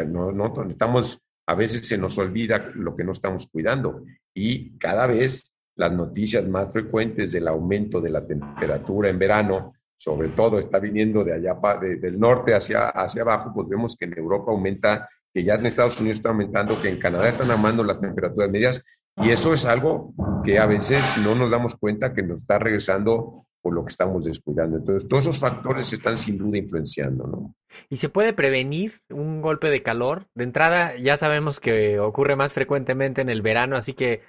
no, 0.08 0.32
no, 0.32 0.70
estamos, 0.70 1.20
a 1.48 1.56
veces 1.56 1.88
se 1.88 1.98
nos 1.98 2.18
olvida 2.18 2.72
lo 2.76 2.96
que 2.96 3.04
no 3.04 3.14
estamos 3.14 3.48
cuidando 3.48 4.04
y 4.34 4.78
cada 4.78 5.08
vez 5.08 5.54
las 5.76 5.94
noticias 5.94 6.46
más 6.48 6.72
frecuentes 6.74 7.32
del 7.32 7.48
aumento 7.48 8.02
de 8.02 8.10
la 8.10 8.26
temperatura 8.26 9.10
en 9.10 9.20
verano, 9.20 9.74
sobre 9.98 10.30
todo 10.30 10.60
está 10.60 10.80
viniendo 10.80 11.24
de 11.24 11.34
allá 11.34 11.58
del 11.82 12.20
norte 12.20 12.54
hacia, 12.54 12.90
hacia 12.90 13.24
abajo, 13.24 13.52
pues 13.54 13.68
vemos 13.68 13.96
que 13.96 14.06
en 14.06 14.18
Europa 14.18 14.52
aumenta, 14.52 15.10
que 15.34 15.44
ya 15.44 15.56
en 15.56 15.66
Estados 15.66 16.00
Unidos 16.00 16.18
está 16.18 16.30
aumentando, 16.30 16.80
que 16.82 16.90
en 16.90 17.00
Canadá 17.00 17.30
están 17.30 17.52
amando 17.52 17.84
las 17.84 18.00
temperaturas 18.00 18.50
medias, 18.50 18.84
y 19.22 19.32
eso 19.32 19.54
es 19.54 19.66
algo 19.66 20.14
que 20.44 20.60
a 20.60 20.68
veces 20.68 21.04
no 21.24 21.34
nos 21.34 21.50
damos 21.50 21.76
cuenta 21.76 22.14
que 22.14 22.22
nos 22.22 22.40
está 22.42 22.60
regresando 22.60 23.46
por 23.62 23.74
lo 23.74 23.84
que 23.84 23.90
estamos 23.90 24.24
descuidando. 24.24 24.78
Entonces, 24.78 25.10
todos 25.10 25.24
esos 25.24 25.40
factores 25.40 25.92
están 25.92 26.18
sin 26.18 26.38
duda 26.38 26.58
influenciando, 26.58 27.28
¿no? 27.28 27.56
¿Y 27.90 27.98
se 27.98 28.10
puede 28.10 28.34
prevenir 28.34 29.02
un 29.10 29.42
golpe 29.42 29.70
de 29.70 29.82
calor? 29.82 30.28
De 30.36 30.44
entrada, 30.44 30.98
ya 30.98 31.18
sabemos 31.18 31.60
que 31.60 32.00
ocurre 32.00 32.36
más 32.36 32.54
frecuentemente 32.54 33.22
en 33.22 33.30
el 33.30 33.42
verano, 33.42 33.76
así 33.76 33.94
que 33.94 34.22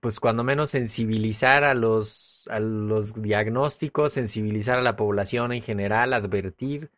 pues 0.00 0.20
cuando 0.20 0.44
menos 0.44 0.70
sensibilizar 0.70 1.64
a 1.64 1.74
los, 1.74 2.27
a 2.48 2.60
los 2.60 3.20
diagnósticos, 3.20 4.12
sensibilizar 4.12 4.78
a 4.78 4.82
la 4.82 4.96
población 4.96 5.52
en 5.52 5.62
general, 5.62 6.12
advertir. 6.12 6.90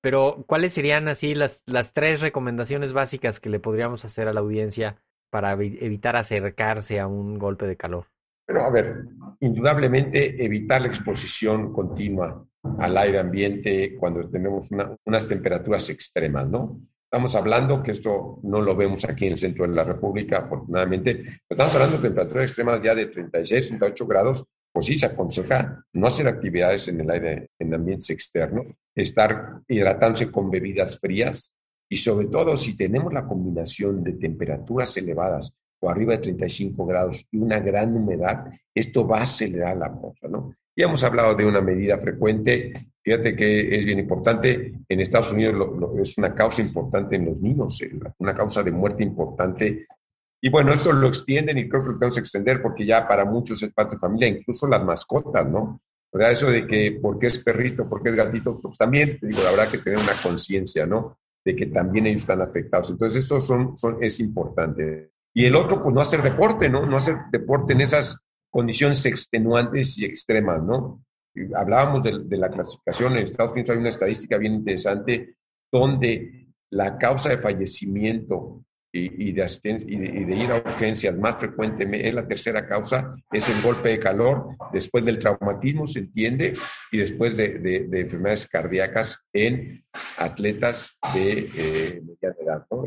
Pero, 0.00 0.44
¿cuáles 0.46 0.72
serían 0.72 1.08
así 1.08 1.34
las, 1.34 1.62
las 1.66 1.92
tres 1.92 2.20
recomendaciones 2.20 2.92
básicas 2.92 3.40
que 3.40 3.50
le 3.50 3.60
podríamos 3.60 4.04
hacer 4.04 4.28
a 4.28 4.32
la 4.32 4.40
audiencia 4.40 4.96
para 5.30 5.52
evitar 5.52 6.16
acercarse 6.16 7.00
a 7.00 7.06
un 7.06 7.38
golpe 7.38 7.66
de 7.66 7.76
calor? 7.76 8.06
Pero, 8.46 8.64
a 8.64 8.70
ver, 8.70 9.06
indudablemente 9.40 10.44
evitar 10.44 10.82
la 10.82 10.88
exposición 10.88 11.72
continua 11.72 12.46
al 12.78 12.96
aire 12.96 13.18
ambiente 13.18 13.96
cuando 13.98 14.28
tenemos 14.28 14.68
unas 15.04 15.28
temperaturas 15.28 15.88
extremas, 15.90 16.48
¿no? 16.48 16.80
Estamos 17.14 17.36
hablando 17.36 17.82
que 17.82 17.92
esto 17.92 18.40
no 18.42 18.60
lo 18.60 18.74
vemos 18.74 19.04
aquí 19.04 19.26
en 19.26 19.32
el 19.32 19.38
centro 19.38 19.68
de 19.68 19.74
la 19.74 19.84
República, 19.84 20.38
afortunadamente, 20.38 21.40
estamos 21.48 21.72
hablando 21.74 21.98
de 21.98 22.02
temperaturas 22.02 22.46
extremas 22.46 22.82
ya 22.82 22.94
de 22.94 23.06
36, 23.06 23.68
38 23.68 24.06
grados, 24.06 24.44
pues 24.74 24.86
sí 24.86 24.98
se 24.98 25.06
aconseja 25.06 25.84
no 25.92 26.08
hacer 26.08 26.26
actividades 26.26 26.88
en 26.88 27.00
el 27.00 27.08
aire, 27.08 27.50
en 27.60 27.72
ambientes 27.72 28.10
externos, 28.10 28.66
estar 28.92 29.60
hidratándose 29.68 30.32
con 30.32 30.50
bebidas 30.50 30.98
frías 30.98 31.54
y 31.88 31.96
sobre 31.96 32.26
todo 32.26 32.56
si 32.56 32.76
tenemos 32.76 33.12
la 33.12 33.24
combinación 33.24 34.02
de 34.02 34.14
temperaturas 34.14 34.96
elevadas 34.96 35.54
o 35.78 35.88
arriba 35.88 36.14
de 36.14 36.22
35 36.22 36.86
grados 36.86 37.24
y 37.30 37.38
una 37.38 37.60
gran 37.60 37.96
humedad, 37.96 38.46
esto 38.74 39.06
va 39.06 39.20
a 39.20 39.22
acelerar 39.22 39.76
la 39.76 39.92
cosa, 39.92 40.26
¿no? 40.26 40.56
Ya 40.76 40.86
hemos 40.86 41.04
hablado 41.04 41.36
de 41.36 41.46
una 41.46 41.60
medida 41.60 41.96
frecuente. 41.98 42.88
Fíjate 43.00 43.36
que 43.36 43.78
es 43.78 43.84
bien 43.84 44.00
importante. 44.00 44.72
En 44.88 45.00
Estados 45.00 45.30
Unidos 45.30 45.54
es 46.02 46.18
una 46.18 46.34
causa 46.34 46.62
importante 46.62 47.14
en 47.14 47.26
los 47.26 47.40
niños, 47.40 47.80
eh, 47.80 47.92
una 48.18 48.34
causa 48.34 48.64
de 48.64 48.72
muerte 48.72 49.04
importante. 49.04 49.86
Y 50.44 50.50
bueno, 50.50 50.74
esto 50.74 50.92
lo 50.92 51.08
extienden 51.08 51.56
y 51.56 51.70
creo 51.70 51.82
que 51.82 51.88
lo 51.92 51.98
tenemos 51.98 52.16
que 52.16 52.20
extender 52.20 52.60
porque 52.60 52.84
ya 52.84 53.08
para 53.08 53.24
muchos 53.24 53.62
es 53.62 53.72
parte 53.72 53.96
de 53.96 54.00
familia, 54.00 54.28
incluso 54.28 54.66
las 54.66 54.84
mascotas, 54.84 55.48
¿no? 55.48 55.80
Sea, 56.12 56.30
eso 56.32 56.50
de 56.50 56.66
que 56.66 56.98
por 57.00 57.18
qué 57.18 57.28
es 57.28 57.38
perrito, 57.38 57.88
por 57.88 58.02
qué 58.02 58.10
es 58.10 58.14
gatito, 58.14 58.60
pues 58.60 58.76
también, 58.76 59.18
te 59.18 59.26
digo, 59.26 59.40
habrá 59.48 59.66
que 59.70 59.78
tener 59.78 59.98
una 59.98 60.12
conciencia, 60.22 60.84
¿no? 60.84 61.16
De 61.42 61.56
que 61.56 61.64
también 61.64 62.08
ellos 62.08 62.20
están 62.20 62.42
afectados. 62.42 62.90
Entonces, 62.90 63.22
esto 63.22 63.40
son, 63.40 63.78
son, 63.78 64.04
es 64.04 64.20
importante. 64.20 65.12
Y 65.32 65.46
el 65.46 65.56
otro, 65.56 65.82
pues 65.82 65.94
no 65.94 66.02
hacer 66.02 66.22
deporte, 66.22 66.68
¿no? 66.68 66.84
No 66.84 66.98
hacer 66.98 67.16
deporte 67.32 67.72
en 67.72 67.80
esas 67.80 68.18
condiciones 68.50 69.06
extenuantes 69.06 69.96
y 69.96 70.04
extremas, 70.04 70.62
¿no? 70.62 71.02
Hablábamos 71.56 72.02
de, 72.02 72.36
la 72.36 72.50
clasificación, 72.50 73.16
en 73.16 73.24
Estados 73.24 73.52
Unidos 73.52 73.70
hay 73.70 73.78
una 73.78 73.88
estadística 73.88 74.36
bien 74.36 74.52
interesante 74.52 75.36
donde 75.72 76.48
la 76.68 76.98
causa 76.98 77.30
de 77.30 77.38
fallecimiento 77.38 78.62
y, 78.96 79.32
de, 79.32 79.42
asistencia, 79.42 79.86
y, 79.90 80.24
de, 80.24 80.36
ir 80.36 80.52
a 80.52 80.56
urgencias 80.56 81.16
más 81.16 81.36
frecuentemente 81.36 82.08
es 82.08 82.14
la 82.14 82.28
tercera 82.28 82.64
causa, 82.66 83.16
es 83.32 83.48
el 83.48 83.60
golpe 83.60 83.88
de 83.88 83.98
calor, 83.98 84.50
después 84.72 85.04
del 85.04 85.18
traumatismo, 85.18 85.88
se 85.88 85.98
entiende, 85.98 86.52
y 86.92 86.98
después 86.98 87.36
de, 87.36 87.88
enfermedades 87.92 88.46
cardíacas 88.46 89.18
en 89.32 89.84
atletas 90.16 90.96
de 91.12 91.50
eh, 91.56 92.02
mediana 92.04 92.36
edad. 92.40 92.66
¿no? 92.70 92.84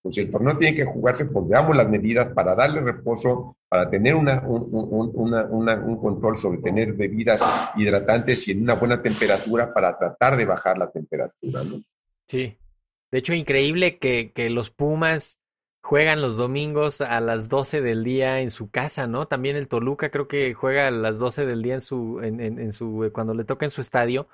Pues 0.00 0.16
el 0.18 0.30
torneo 0.30 0.56
tiene 0.56 0.74
que 0.74 0.84
jugarse, 0.84 1.26
pues 1.26 1.46
veamos 1.48 1.76
las 1.76 1.88
medidas 1.88 2.30
para 2.30 2.54
darle 2.54 2.80
reposo, 2.80 3.58
para 3.68 3.90
tener 3.90 4.14
una, 4.14 4.40
un, 4.40 5.98
control 6.00 6.38
sobre 6.38 6.58
tener 6.58 6.94
bebidas 6.94 7.44
hidratantes 7.76 8.48
y 8.48 8.52
en 8.52 8.62
una 8.62 8.74
buena 8.74 9.02
temperatura 9.02 9.74
para 9.74 9.98
tratar 9.98 10.36
de 10.36 10.46
bajar 10.46 10.78
la 10.78 10.90
temperatura. 10.90 11.62
¿no? 11.64 11.82
Sí. 12.26 12.56
De 13.10 13.18
hecho, 13.18 13.34
increíble 13.34 13.98
que, 13.98 14.32
que 14.32 14.50
los 14.50 14.70
Pumas 14.70 15.38
juegan 15.86 16.20
los 16.20 16.36
domingos 16.36 17.00
a 17.00 17.20
las 17.20 17.48
12 17.48 17.80
del 17.80 18.02
día 18.02 18.40
en 18.40 18.50
su 18.50 18.70
casa, 18.70 19.06
¿no? 19.06 19.28
También 19.28 19.54
el 19.54 19.68
Toluca 19.68 20.10
creo 20.10 20.26
que 20.26 20.52
juega 20.52 20.88
a 20.88 20.90
las 20.90 21.18
12 21.18 21.46
del 21.46 21.62
día 21.62 21.74
en 21.74 21.80
su, 21.80 22.20
en, 22.22 22.40
en, 22.40 22.58
en 22.58 22.72
su, 22.72 23.08
cuando 23.12 23.34
le 23.34 23.44
toca 23.44 23.66
en 23.66 23.70
su 23.70 23.80
estadio. 23.80 24.26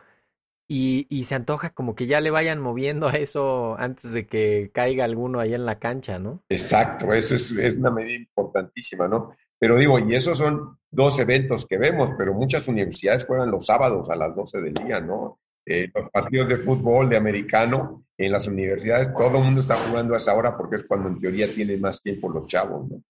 Y, 0.66 1.06
y, 1.10 1.24
se 1.24 1.34
antoja 1.34 1.70
como 1.70 1.94
que 1.94 2.06
ya 2.06 2.22
le 2.22 2.30
vayan 2.30 2.58
moviendo 2.58 3.08
a 3.08 3.16
eso 3.16 3.76
antes 3.78 4.12
de 4.12 4.26
que 4.26 4.70
caiga 4.72 5.04
alguno 5.04 5.40
ahí 5.40 5.52
en 5.52 5.66
la 5.66 5.78
cancha, 5.78 6.18
¿no? 6.18 6.42
Exacto, 6.48 7.12
eso 7.12 7.34
es, 7.34 7.50
es, 7.50 7.74
una 7.74 7.90
medida 7.90 8.14
importantísima, 8.14 9.06
¿no? 9.06 9.34
Pero 9.58 9.76
digo, 9.76 9.98
y 9.98 10.14
esos 10.14 10.38
son 10.38 10.78
dos 10.90 11.18
eventos 11.18 11.66
que 11.66 11.76
vemos, 11.76 12.14
pero 12.16 12.32
muchas 12.32 12.66
universidades 12.66 13.26
juegan 13.26 13.50
los 13.50 13.66
sábados 13.66 14.08
a 14.08 14.16
las 14.16 14.34
12 14.34 14.60
del 14.62 14.74
día, 14.74 15.00
¿no? 15.00 15.41
Eh, 15.64 15.90
los 15.94 16.10
partidos 16.10 16.48
de 16.48 16.56
fútbol, 16.56 17.08
de 17.08 17.16
americano, 17.16 18.04
en 18.18 18.32
las 18.32 18.46
universidades, 18.46 19.12
todo 19.14 19.38
el 19.38 19.44
mundo 19.44 19.60
está 19.60 19.76
jugando 19.76 20.14
a 20.14 20.16
esa 20.16 20.34
hora 20.34 20.56
porque 20.56 20.76
es 20.76 20.84
cuando 20.84 21.08
en 21.08 21.20
teoría 21.20 21.52
tienen 21.52 21.80
más 21.80 22.02
tiempo 22.02 22.28
los 22.28 22.46
chavos, 22.46 22.88
¿no? 22.88 23.02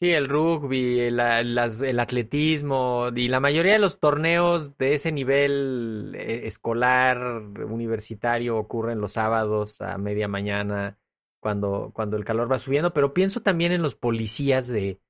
Sí, 0.00 0.10
el 0.12 0.28
rugby, 0.28 0.98
el, 0.98 1.20
el, 1.20 2.00
atletismo 2.00 3.08
y 3.14 3.28
la 3.28 3.38
mayoría 3.38 3.74
de 3.74 3.78
los 3.78 4.00
torneos 4.00 4.78
de 4.78 4.94
ese 4.94 5.12
nivel 5.12 6.14
eh, 6.16 6.46
escolar, 6.46 7.18
universitario, 7.18 8.56
ocurren 8.56 8.98
los 8.98 9.12
sábados 9.12 9.82
a 9.82 9.98
media 9.98 10.26
mañana, 10.26 10.96
cuando, 11.38 11.90
cuando 11.92 12.16
el 12.16 12.24
calor 12.24 12.50
va 12.50 12.58
subiendo, 12.58 12.94
pero 12.94 13.12
pienso 13.12 13.42
también 13.42 13.72
en 13.72 13.82
los 13.82 13.94
policías 13.94 14.68
de, 14.68 15.00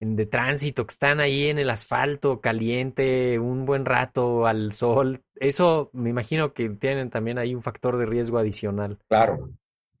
de 0.00 0.26
tránsito 0.26 0.86
que 0.86 0.92
están 0.92 1.20
ahí 1.20 1.48
en 1.48 1.58
el 1.58 1.68
asfalto 1.68 2.40
caliente 2.40 3.38
un 3.38 3.66
buen 3.66 3.84
rato 3.84 4.46
al 4.46 4.72
sol. 4.72 5.22
Eso 5.34 5.90
me 5.92 6.10
imagino 6.10 6.54
que 6.54 6.70
tienen 6.70 7.10
también 7.10 7.38
ahí 7.38 7.54
un 7.54 7.62
factor 7.62 7.98
de 7.98 8.06
riesgo 8.06 8.38
adicional. 8.38 8.98
Claro, 9.08 9.50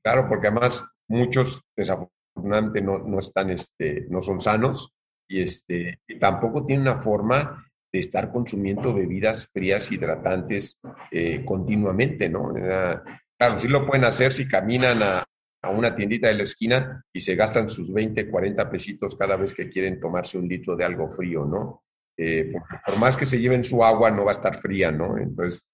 claro, 0.02 0.26
porque 0.28 0.48
además 0.48 0.82
muchos 1.06 1.62
desafortunadamente 1.76 2.80
no, 2.80 2.98
no 2.98 3.18
están, 3.18 3.50
este, 3.50 4.06
no 4.08 4.22
son 4.22 4.40
sanos 4.40 4.94
y, 5.28 5.42
este, 5.42 6.00
tampoco 6.18 6.64
tienen 6.64 6.88
una 6.88 7.02
forma 7.02 7.66
de 7.92 7.98
estar 7.98 8.32
consumiendo 8.32 8.94
bebidas 8.94 9.48
frías, 9.52 9.90
hidratantes 9.92 10.80
eh, 11.10 11.44
continuamente, 11.44 12.28
¿no? 12.28 12.54
Claro, 13.36 13.60
sí 13.60 13.68
lo 13.68 13.86
pueden 13.86 14.04
hacer 14.04 14.32
si 14.32 14.46
caminan 14.46 15.02
a, 15.02 15.24
a, 15.62 15.70
una 15.70 15.94
tiendita 15.94 16.28
de 16.28 16.34
la 16.34 16.42
esquina 16.42 17.04
y 17.12 17.20
se 17.20 17.34
gastan 17.34 17.70
sus 17.70 17.92
20, 17.92 18.28
40 18.28 18.70
pesitos 18.70 19.16
cada 19.16 19.36
vez 19.36 19.54
que 19.54 19.68
quieren 19.68 20.00
tomarse 20.00 20.38
un 20.38 20.48
litro 20.48 20.76
de 20.76 20.84
algo 20.84 21.12
frío, 21.14 21.44
¿no? 21.44 21.84
Eh, 22.16 22.52
por, 22.52 22.98
más 22.98 23.16
que 23.16 23.26
se 23.26 23.40
lleven 23.40 23.64
su 23.64 23.82
agua, 23.82 24.10
no 24.10 24.24
va 24.24 24.32
a 24.32 24.34
estar 24.34 24.56
fría, 24.56 24.90
¿no? 24.90 25.16
Entonces, 25.18 25.66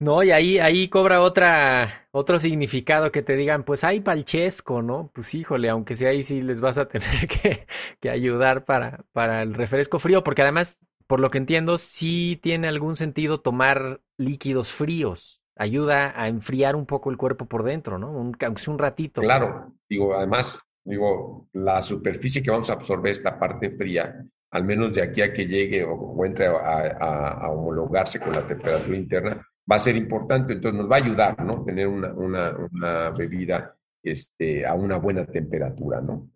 no, 0.00 0.22
y 0.22 0.32
ahí, 0.32 0.58
ahí 0.58 0.88
cobra 0.88 1.22
otra, 1.22 2.08
otro 2.10 2.40
significado 2.40 3.12
que 3.12 3.22
te 3.22 3.36
digan, 3.36 3.64
pues 3.64 3.84
hay 3.84 4.00
palchesco, 4.00 4.82
¿no? 4.82 5.10
Pues 5.14 5.34
híjole, 5.34 5.68
aunque 5.68 5.96
sea 5.96 6.10
ahí 6.10 6.24
sí 6.24 6.42
les 6.42 6.60
vas 6.60 6.78
a 6.78 6.88
tener 6.88 7.28
que, 7.28 7.66
que 8.00 8.10
ayudar 8.10 8.64
para, 8.64 9.04
para 9.12 9.42
el 9.42 9.54
refresco 9.54 9.98
frío, 9.98 10.24
porque 10.24 10.42
además, 10.42 10.78
por 11.06 11.20
lo 11.20 11.30
que 11.30 11.38
entiendo, 11.38 11.78
sí 11.78 12.40
tiene 12.42 12.68
algún 12.68 12.96
sentido 12.96 13.40
tomar 13.40 14.00
líquidos 14.18 14.72
fríos. 14.72 15.40
Ayuda 15.56 16.20
a 16.20 16.28
enfriar 16.28 16.74
un 16.76 16.86
poco 16.86 17.10
el 17.10 17.16
cuerpo 17.16 17.46
por 17.46 17.62
dentro, 17.62 17.98
¿no? 17.98 18.10
Un, 18.10 18.36
aunque 18.44 18.62
sea 18.62 18.72
un 18.72 18.78
ratito. 18.78 19.20
Claro, 19.20 19.72
digo, 19.88 20.14
además, 20.14 20.60
digo, 20.84 21.48
la 21.52 21.80
superficie 21.80 22.42
que 22.42 22.50
vamos 22.50 22.70
a 22.70 22.74
absorber 22.74 23.12
esta 23.12 23.38
parte 23.38 23.70
fría, 23.70 24.24
al 24.50 24.64
menos 24.64 24.92
de 24.92 25.02
aquí 25.02 25.22
a 25.22 25.32
que 25.32 25.46
llegue 25.46 25.84
o, 25.84 26.24
entre 26.24 26.46
a 26.46 27.48
homologarse 27.50 28.18
con 28.20 28.32
la 28.32 28.46
temperatura 28.46 28.96
interna, 28.96 29.46
va 29.70 29.76
a 29.76 29.80
ser 29.80 29.96
importante, 29.96 30.52
entonces 30.52 30.80
nos 30.80 30.90
va 30.90 30.96
a 30.96 31.02
ayudar, 31.02 31.42
¿no? 31.44 31.64
Tener 31.64 31.86
una, 31.86 32.12
una, 32.12 32.56
una 32.70 33.10
bebida 33.10 33.76
este, 34.02 34.66
a 34.66 34.74
una 34.74 34.98
buena 34.98 35.24
temperatura, 35.26 36.00
¿no? 36.00 36.30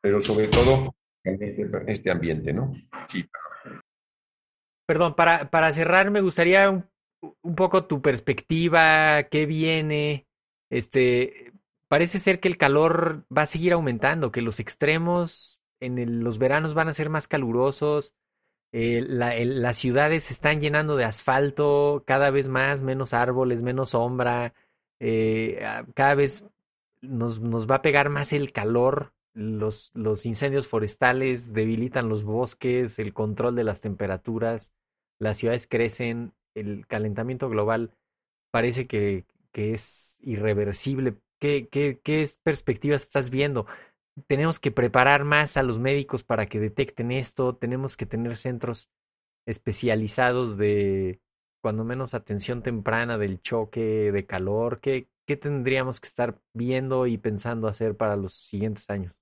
Pero 0.00 0.20
sobre 0.20 0.48
todo 0.48 0.94
en 1.24 1.42
este, 1.42 1.70
este 1.88 2.10
ambiente, 2.10 2.52
¿no? 2.52 2.72
Sí. 3.08 3.28
Perdón, 4.86 5.14
para, 5.14 5.50
para 5.50 5.72
cerrar 5.72 6.10
me 6.10 6.20
gustaría 6.20 6.70
un, 6.70 6.84
un 7.42 7.54
poco 7.54 7.84
tu 7.84 8.02
perspectiva, 8.02 9.24
qué 9.24 9.46
viene, 9.46 10.26
este, 10.70 11.52
parece 11.88 12.20
ser 12.20 12.40
que 12.40 12.48
el 12.48 12.56
calor 12.56 13.24
va 13.36 13.42
a 13.42 13.46
seguir 13.46 13.72
aumentando, 13.72 14.32
que 14.32 14.42
los 14.42 14.60
extremos 14.60 15.60
en 15.80 16.22
los 16.22 16.38
veranos 16.38 16.74
van 16.74 16.88
a 16.88 16.94
ser 16.94 17.08
más 17.10 17.26
calurosos, 17.28 18.14
eh, 18.72 19.02
las 19.02 19.76
ciudades 19.76 20.24
se 20.24 20.32
están 20.32 20.60
llenando 20.60 20.96
de 20.96 21.04
asfalto, 21.04 22.04
cada 22.06 22.30
vez 22.30 22.48
más, 22.48 22.82
menos 22.82 23.14
árboles, 23.14 23.60
menos 23.62 23.90
sombra, 23.90 24.54
eh, 25.00 25.60
cada 25.94 26.14
vez 26.14 26.44
nos, 27.00 27.40
nos, 27.40 27.68
va 27.68 27.76
a 27.76 27.82
pegar 27.82 28.10
más 28.10 28.32
el 28.32 28.52
calor, 28.52 29.12
los, 29.34 29.90
los 29.94 30.26
incendios 30.26 30.68
forestales 30.68 31.52
debilitan 31.52 32.08
los 32.08 32.22
bosques, 32.22 32.98
el 32.98 33.12
control 33.12 33.56
de 33.56 33.64
las 33.64 33.80
temperaturas, 33.80 34.72
las 35.18 35.38
ciudades 35.38 35.66
crecen, 35.66 36.32
el 36.54 36.86
calentamiento 36.86 37.48
global 37.48 37.94
parece 38.50 38.86
que, 38.86 39.24
que 39.52 39.74
es 39.74 40.18
irreversible. 40.20 41.16
¿Qué, 41.38 41.68
qué, 41.70 42.00
qué 42.02 42.28
perspectivas 42.42 43.02
estás 43.02 43.30
viendo? 43.30 43.66
tenemos 44.26 44.58
que 44.58 44.70
preparar 44.70 45.24
más 45.24 45.56
a 45.56 45.62
los 45.62 45.78
médicos 45.78 46.22
para 46.22 46.46
que 46.46 46.60
detecten 46.60 47.10
esto, 47.12 47.56
tenemos 47.56 47.96
que 47.96 48.06
tener 48.06 48.36
centros 48.36 48.90
especializados 49.46 50.56
de, 50.56 51.20
cuando 51.62 51.84
menos, 51.84 52.14
atención 52.14 52.62
temprana 52.62 53.18
del 53.18 53.40
choque 53.40 54.12
de 54.12 54.26
calor. 54.26 54.80
¿Qué, 54.80 55.08
qué 55.26 55.36
tendríamos 55.36 56.00
que 56.00 56.08
estar 56.08 56.38
viendo 56.52 57.06
y 57.06 57.18
pensando 57.18 57.68
hacer 57.68 57.96
para 57.96 58.16
los 58.16 58.34
siguientes 58.34 58.88
años? 58.90 59.14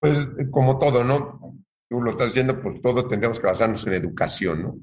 Pues 0.00 0.28
como 0.50 0.78
todo, 0.78 1.04
¿no? 1.04 1.56
tú 1.88 2.00
lo 2.00 2.12
estás 2.12 2.28
diciendo, 2.28 2.60
pues 2.60 2.80
todo 2.80 3.06
tendríamos 3.08 3.40
que 3.40 3.48
basarnos 3.48 3.84
en 3.86 3.94
educación, 3.94 4.62
¿no? 4.62 4.78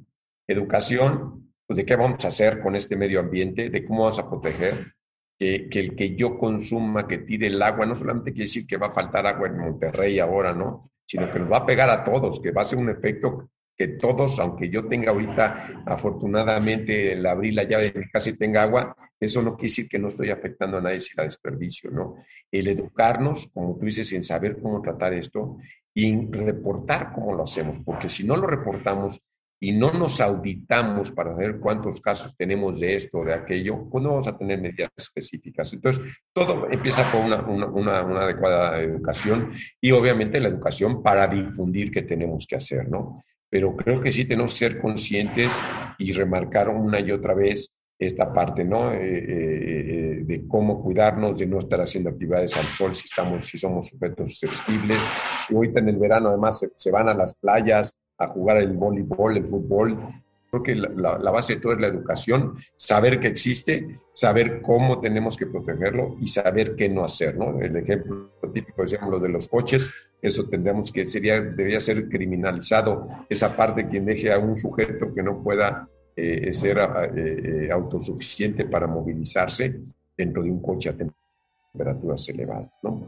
Educación, 0.45 1.46
de 1.67 1.85
qué 1.85 1.95
vamos 1.95 2.23
a 2.23 2.29
hacer 2.29 2.61
con 2.61 2.75
este 2.75 2.95
medio 2.95 3.19
ambiente, 3.19 3.69
de 3.69 3.85
cómo 3.85 4.03
vamos 4.03 4.19
a 4.19 4.29
proteger, 4.29 4.93
que, 5.37 5.69
que, 5.69 5.79
el 5.79 5.95
que 5.95 6.15
yo 6.15 6.37
consuma, 6.37 7.07
que 7.07 7.19
tire 7.19 7.47
el 7.47 7.61
agua, 7.61 7.85
no 7.85 7.97
solamente 7.97 8.31
quiere 8.31 8.45
decir 8.45 8.65
que 8.65 8.77
va 8.77 8.87
a 8.87 8.93
faltar 8.93 9.27
agua 9.27 9.47
en 9.47 9.57
Monterrey 9.57 10.19
ahora, 10.19 10.53
¿no? 10.53 10.91
Sino 11.05 11.31
que 11.31 11.39
nos 11.39 11.51
va 11.51 11.57
a 11.57 11.65
pegar 11.65 11.89
a 11.89 12.03
todos, 12.03 12.39
que 12.39 12.51
va 12.51 12.61
a 12.61 12.65
ser 12.65 12.79
un 12.79 12.89
efecto 12.89 13.49
que 13.77 13.89
todos, 13.89 14.39
aunque 14.39 14.69
yo 14.69 14.87
tenga 14.87 15.11
ahorita 15.11 15.83
afortunadamente 15.85 17.13
el 17.13 17.25
abrir 17.25 17.53
la 17.53 17.63
llave 17.63 17.91
de 17.91 17.99
mi 17.99 18.09
casa 18.09 18.31
y 18.31 18.33
tenga 18.33 18.63
agua, 18.63 18.95
eso 19.19 19.41
no 19.43 19.55
quiere 19.55 19.69
decir 19.69 19.87
que 19.87 19.99
no 19.99 20.09
estoy 20.09 20.31
afectando 20.31 20.77
a 20.77 20.81
nadie 20.81 20.99
si 20.99 21.15
la 21.15 21.23
desperdicio, 21.23 21.91
¿no? 21.91 22.15
El 22.51 22.67
educarnos, 22.67 23.47
como 23.53 23.77
tú 23.77 23.85
dices, 23.85 24.11
en 24.13 24.23
saber 24.23 24.59
cómo 24.59 24.81
tratar 24.81 25.13
esto 25.13 25.57
y 25.93 26.09
en 26.09 26.33
reportar 26.33 27.11
cómo 27.13 27.33
lo 27.35 27.43
hacemos, 27.43 27.77
porque 27.85 28.09
si 28.09 28.23
no 28.23 28.35
lo 28.35 28.47
reportamos 28.47 29.21
y 29.59 29.71
no 29.71 29.91
nos 29.91 30.21
auditamos 30.21 31.11
para 31.11 31.33
ver 31.33 31.59
cuántos 31.59 31.99
casos 32.01 32.35
tenemos 32.37 32.79
de 32.79 32.95
esto 32.95 33.19
o 33.19 33.25
de 33.25 33.33
aquello, 33.33 33.87
pues 33.89 34.03
no 34.03 34.11
vamos 34.11 34.27
a 34.27 34.37
tener 34.37 34.61
medidas 34.61 34.91
específicas. 34.95 35.73
Entonces, 35.73 36.03
todo 36.33 36.67
empieza 36.71 37.05
una, 37.17 37.41
una 37.41 38.21
adecuada 38.21 38.79
educación 38.81 39.53
y 39.81 39.91
obviamente 39.91 40.39
la 40.39 40.49
educación 40.49 41.01
para 41.01 41.27
difundir 41.27 41.91
qué 41.91 42.03
tenemos 42.03 42.45
que 42.45 42.55
hacer, 42.55 42.89
¿no? 42.89 43.23
pero 43.49 43.75
creo 43.75 44.01
que 44.01 44.11
sí 44.11 44.25
tenemos 44.25 44.53
que 44.53 44.59
ser 44.59 44.79
conscientes 44.79 45.61
y 45.97 46.11
remarcar 46.11 46.69
una 46.69 46.99
y 46.99 47.11
otra 47.11 47.33
vez 47.33 47.73
esta 47.99 48.31
parte, 48.31 48.63
¿no? 48.63 48.93
Eh, 48.93 48.99
eh, 48.99 49.25
eh, 49.27 50.23
de 50.23 50.47
cómo 50.47 50.83
cuidarnos, 50.83 51.37
de 51.37 51.47
no 51.47 51.59
estar 51.59 51.81
haciendo 51.81 52.11
actividades 52.11 52.55
al 52.55 52.67
sol 52.67 52.95
si, 52.95 53.05
estamos, 53.05 53.47
si 53.47 53.57
somos 53.57 53.87
sujetos 53.87 54.37
susceptibles. 54.37 55.03
Y 55.49 55.55
ahorita 55.55 55.79
en 55.79 55.89
el 55.89 55.97
verano 55.97 56.29
además 56.29 56.63
se, 56.75 56.91
van 56.91 57.09
a 57.09 57.13
las 57.13 57.33
playas 57.35 57.97
a 58.17 58.27
jugar 58.27 58.57
el 58.57 58.73
voleibol, 58.73 59.37
el 59.37 59.45
fútbol. 59.45 59.97
Creo 60.49 60.63
que 60.63 60.75
la, 60.75 61.17
la, 61.17 61.31
base 61.31 61.55
de 61.55 61.61
todo 61.61 61.73
es 61.73 61.79
la 61.79 61.87
educación, 61.87 62.55
saber 62.75 63.19
que 63.19 63.27
existe, 63.27 63.99
saber 64.13 64.61
cómo 64.61 64.99
tenemos 65.01 65.35
que 65.35 65.45
protegerlo 65.45 66.15
y 66.21 66.27
saber 66.29 66.75
qué 66.75 66.87
no 66.87 67.03
hacer, 67.03 67.37
¿no? 67.37 67.59
El 67.59 67.75
ejemplo 67.75 68.31
típico, 68.53 68.81
decíamos, 68.81 69.09
lo 69.11 69.19
de 69.19 69.29
los 69.29 69.47
coches, 69.49 69.89
eso 70.21 70.47
tendríamos 70.47 70.91
que, 70.91 71.05
sería, 71.05 71.39
debería 71.39 71.79
ser 71.79 72.09
criminalizado 72.09 73.07
esa 73.29 73.55
parte 73.55 73.87
quien 73.87 74.05
deje 74.05 74.31
a 74.31 74.39
un 74.39 74.57
sujeto 74.57 75.13
que 75.13 75.21
no 75.21 75.43
pueda 75.43 75.87
eh, 76.15 76.53
ser 76.53 76.79
eh, 76.79 77.65
eh, 77.67 77.71
autosuficiente 77.71 78.65
para 78.65 78.87
movilizarse 78.87 79.79
dentro 80.17 80.41
de 80.41 80.49
un 80.49 80.61
coche 80.61 80.89
a 80.89 80.95
temperaturas 80.97 82.27
elevadas, 82.29 82.71
¿no? 82.81 83.07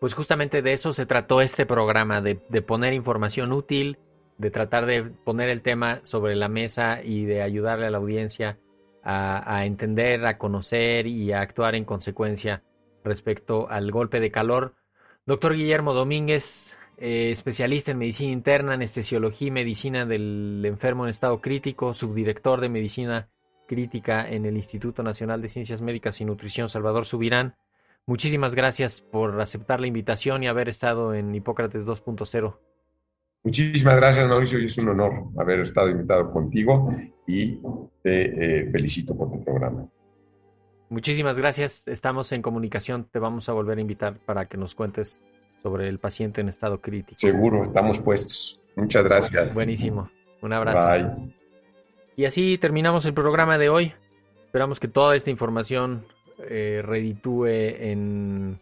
Pues 0.00 0.14
justamente 0.14 0.62
de 0.62 0.72
eso 0.72 0.92
se 0.92 1.06
trató 1.06 1.40
este 1.40 1.66
programa, 1.66 2.20
de, 2.20 2.36
poner 2.62 2.92
información 2.92 3.52
útil, 3.52 3.98
de 4.38 4.50
tratar 4.50 4.86
de 4.86 5.02
poner 5.02 5.48
el 5.48 5.62
tema 5.62 6.00
sobre 6.02 6.36
la 6.36 6.48
mesa 6.48 7.02
y 7.02 7.24
de 7.24 7.42
ayudarle 7.42 7.86
a 7.86 7.90
la 7.90 7.98
audiencia 7.98 8.58
a, 9.02 9.56
a 9.56 9.64
entender, 9.64 10.26
a 10.26 10.36
conocer 10.36 11.06
y 11.06 11.32
a 11.32 11.40
actuar 11.40 11.74
en 11.74 11.84
consecuencia 11.84 12.62
respecto 13.02 13.68
al 13.70 13.90
golpe 13.90 14.20
de 14.20 14.30
calor 14.30 14.74
Doctor 15.28 15.56
Guillermo 15.56 15.92
Domínguez, 15.92 16.76
eh, 16.98 17.32
especialista 17.32 17.90
en 17.90 17.98
medicina 17.98 18.30
interna, 18.30 18.74
anestesiología 18.74 19.48
y 19.48 19.50
medicina 19.50 20.06
del 20.06 20.62
enfermo 20.64 21.02
en 21.02 21.10
estado 21.10 21.40
crítico, 21.40 21.94
subdirector 21.94 22.60
de 22.60 22.68
medicina 22.68 23.28
crítica 23.66 24.30
en 24.30 24.46
el 24.46 24.56
Instituto 24.56 25.02
Nacional 25.02 25.42
de 25.42 25.48
Ciencias 25.48 25.82
Médicas 25.82 26.20
y 26.20 26.24
Nutrición 26.24 26.68
Salvador 26.68 27.06
Subirán. 27.06 27.56
Muchísimas 28.06 28.54
gracias 28.54 29.00
por 29.00 29.40
aceptar 29.40 29.80
la 29.80 29.88
invitación 29.88 30.44
y 30.44 30.46
haber 30.46 30.68
estado 30.68 31.12
en 31.12 31.34
Hipócrates 31.34 31.84
2.0. 31.86 32.56
Muchísimas 33.42 33.96
gracias, 33.96 34.26
Mauricio, 34.26 34.60
y 34.60 34.66
es 34.66 34.78
un 34.78 34.88
honor 34.88 35.24
haber 35.36 35.60
estado 35.60 35.90
invitado 35.90 36.30
contigo 36.30 36.92
y 37.26 37.60
te 38.02 38.60
eh, 38.62 38.70
felicito 38.70 39.16
por 39.16 39.30
tu 39.32 39.44
programa. 39.44 39.88
Muchísimas 40.88 41.36
gracias. 41.36 41.88
Estamos 41.88 42.30
en 42.30 42.42
comunicación. 42.42 43.08
Te 43.10 43.18
vamos 43.18 43.48
a 43.48 43.52
volver 43.52 43.78
a 43.78 43.80
invitar 43.80 44.18
para 44.24 44.46
que 44.46 44.56
nos 44.56 44.76
cuentes 44.76 45.20
sobre 45.60 45.88
el 45.88 45.98
paciente 45.98 46.40
en 46.40 46.48
estado 46.48 46.80
crítico. 46.80 47.16
Seguro, 47.16 47.64
estamos 47.64 47.98
puestos. 47.98 48.60
Muchas 48.76 49.02
gracias. 49.02 49.52
Buenísimo. 49.52 50.10
Un 50.42 50.52
abrazo. 50.52 50.86
Bye. 50.86 51.34
Y 52.16 52.24
así 52.24 52.56
terminamos 52.58 53.04
el 53.04 53.14
programa 53.14 53.58
de 53.58 53.68
hoy. 53.68 53.92
Esperamos 54.44 54.78
que 54.78 54.86
toda 54.86 55.16
esta 55.16 55.30
información 55.30 56.06
eh, 56.38 56.82
reditúe 56.84 57.46
en 57.46 58.60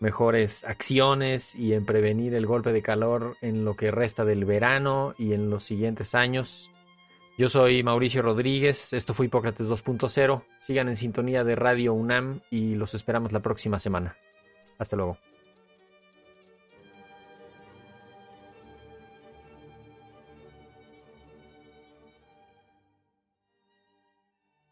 mejores 0.00 0.64
acciones 0.64 1.54
y 1.54 1.74
en 1.74 1.86
prevenir 1.86 2.34
el 2.34 2.46
golpe 2.46 2.72
de 2.72 2.82
calor 2.82 3.36
en 3.40 3.64
lo 3.64 3.76
que 3.76 3.92
resta 3.92 4.24
del 4.24 4.44
verano 4.44 5.14
y 5.16 5.32
en 5.32 5.48
los 5.48 5.64
siguientes 5.64 6.14
años. 6.14 6.70
Yo 7.38 7.48
soy 7.48 7.82
Mauricio 7.82 8.20
Rodríguez, 8.20 8.92
esto 8.92 9.14
fue 9.14 9.26
Hipócrates 9.26 9.66
2.0. 9.66 10.44
Sigan 10.58 10.88
en 10.88 10.96
sintonía 10.96 11.44
de 11.44 11.54
Radio 11.54 11.94
UNAM 11.94 12.40
y 12.50 12.74
los 12.74 12.94
esperamos 12.94 13.32
la 13.32 13.40
próxima 13.40 13.78
semana. 13.78 14.16
Hasta 14.78 14.96
luego. 14.96 15.18